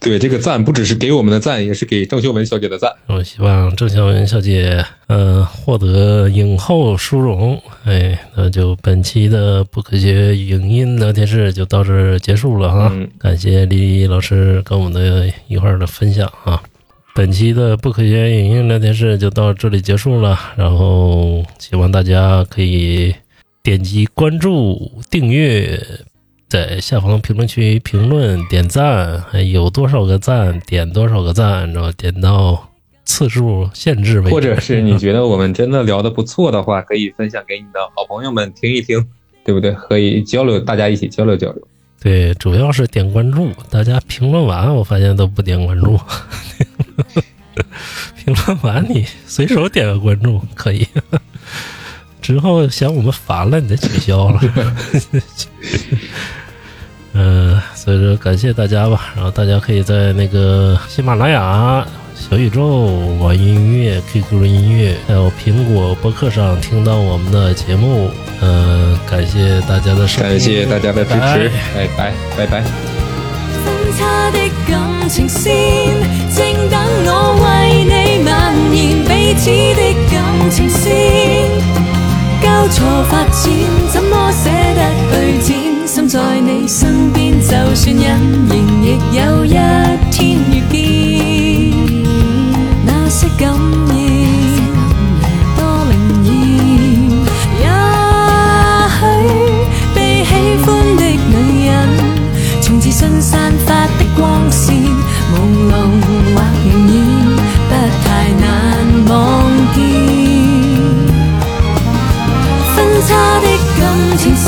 [0.00, 2.90] 对这个赞不只是给我们的赞，也是给郑秀文小姐的赞。
[3.06, 7.60] 我希望郑秀文小姐，呃，获得影后殊荣。
[7.84, 12.90] 哎，那就本期的不科学影音聊天室就到这儿结束了哈。
[12.92, 16.62] 嗯感谢李李老师跟我们的一块儿的分享啊。
[17.16, 23.14] 本期的不科学影音聊天室就到这里结束了，然后希望大家可以
[23.62, 25.80] 点击关注、订阅，
[26.48, 32.68] 在下方评论区评论、点赞，还有多少个赞点多少个赞，然后点到
[33.04, 34.32] 次数限制为止。
[34.32, 39.06] 或者是你觉得我们真的聊得不错的话，可以分享给你的好朋友们听一听，
[39.44, 39.70] 对不对？
[39.70, 41.68] 可以交流，大家一起交流交流。
[42.02, 45.96] 对，主要是点关注，大家评论完，我发现都不点关注。
[48.16, 50.86] 评论完你随手点个关注可以，
[52.20, 54.40] 之后嫌我们烦了，你再取消了。
[57.12, 62.86] 嗯、所以说感谢大家吧，然后大家可以在那个喜马拉雅、小宇宙、
[63.20, 68.10] 网易音乐、QQ 音乐，还有苹果播客上听到我们的节目。
[68.40, 72.93] 嗯、感谢大家的收听，感谢大家的支持拜，拜拜拜
[74.30, 74.38] 的
[74.68, 75.50] 感情線，
[76.34, 77.10] 正等我
[77.44, 77.46] 為
[77.84, 77.92] 你
[78.22, 78.28] 蔓
[78.72, 80.14] 延彼此的感
[80.50, 80.82] 情線，
[82.42, 82.76] 交錯
[83.10, 83.42] 發展，
[83.92, 84.44] 怎麼捨
[84.74, 84.80] 得
[85.10, 85.52] 去剪？
[85.86, 88.02] 心在你身邊，就算隱
[88.50, 88.52] 形，
[88.82, 88.86] 亦
[89.16, 89.48] 有一
[90.10, 90.20] 天
[90.50, 90.74] 遇見。
[92.84, 93.42] 那些感
[93.94, 93.94] 應
[95.56, 95.92] 多靈
[96.24, 96.28] 驗，
[97.60, 97.64] 也
[98.90, 98.98] 許
[99.94, 100.30] 被喜
[100.64, 101.32] 歡的女
[101.68, 101.72] 人。
[102.60, 103.93] 從自信散發的光
[104.54, 104.70] 線，
[105.32, 105.34] 朦
[105.68, 105.72] 朧
[106.34, 106.96] 或仍然
[107.68, 107.72] 不
[108.04, 108.06] 太
[108.40, 108.42] 難
[109.08, 109.12] 望
[109.74, 109.76] 見。
[112.74, 112.76] 分
[113.06, 113.10] 叉
[113.40, 113.46] 的
[113.78, 113.82] 感
[114.16, 114.46] 情線，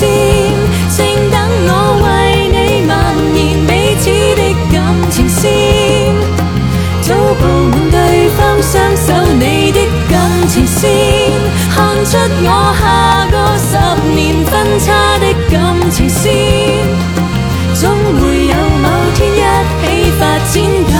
[0.97, 0.99] 正
[1.31, 1.35] 等
[1.69, 1.71] 我
[2.05, 2.07] 為
[2.55, 2.57] 你
[2.87, 2.91] 蔓
[3.35, 3.71] 延彼
[4.01, 4.05] 此
[4.37, 4.43] 的
[4.73, 4.75] 感
[5.11, 5.41] 情線。
[7.03, 7.95] 早布滿對
[8.37, 9.09] 方雙手
[9.39, 9.43] 你
[9.73, 9.79] 的
[10.09, 10.15] 感
[10.49, 10.85] 情線，
[11.75, 12.49] 看出我
[12.81, 12.85] 下
[13.31, 13.71] 個十
[14.15, 14.87] 年分叉
[15.19, 15.55] 的感
[15.91, 16.25] 情線，
[17.81, 17.85] 總
[18.21, 18.85] 會有某
[19.15, 19.43] 天一
[19.81, 19.86] 起
[20.19, 20.23] 發
[20.53, 20.55] 展
[20.89, 20.95] 感。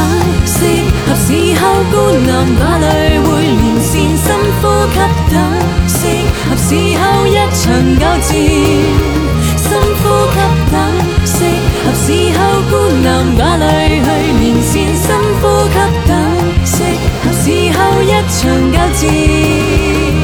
[0.47, 0.59] 適
[1.07, 1.29] 合時
[1.61, 1.95] 候，孤
[2.27, 2.85] 男寡女
[3.21, 4.27] 會連線，深
[4.61, 4.63] 呼
[4.93, 4.97] 吸
[5.31, 5.35] 等。
[5.89, 6.01] 適
[6.45, 6.69] 合時
[6.99, 7.65] 候，一場
[7.99, 8.29] 交戰，
[9.57, 9.69] 深
[10.01, 10.37] 呼吸
[10.73, 10.75] 等。
[11.25, 11.39] 適
[11.83, 12.07] 合時
[12.39, 12.41] 候，
[12.71, 12.73] 孤
[13.03, 13.07] 男
[13.37, 13.65] 寡女
[14.05, 14.09] 去
[14.41, 14.75] 連線，
[15.05, 15.07] 深
[15.41, 15.77] 呼吸
[16.07, 16.11] 等。
[16.65, 16.77] 適
[17.23, 17.45] 合時
[17.77, 18.41] 候，一場
[18.73, 20.16] 交戰。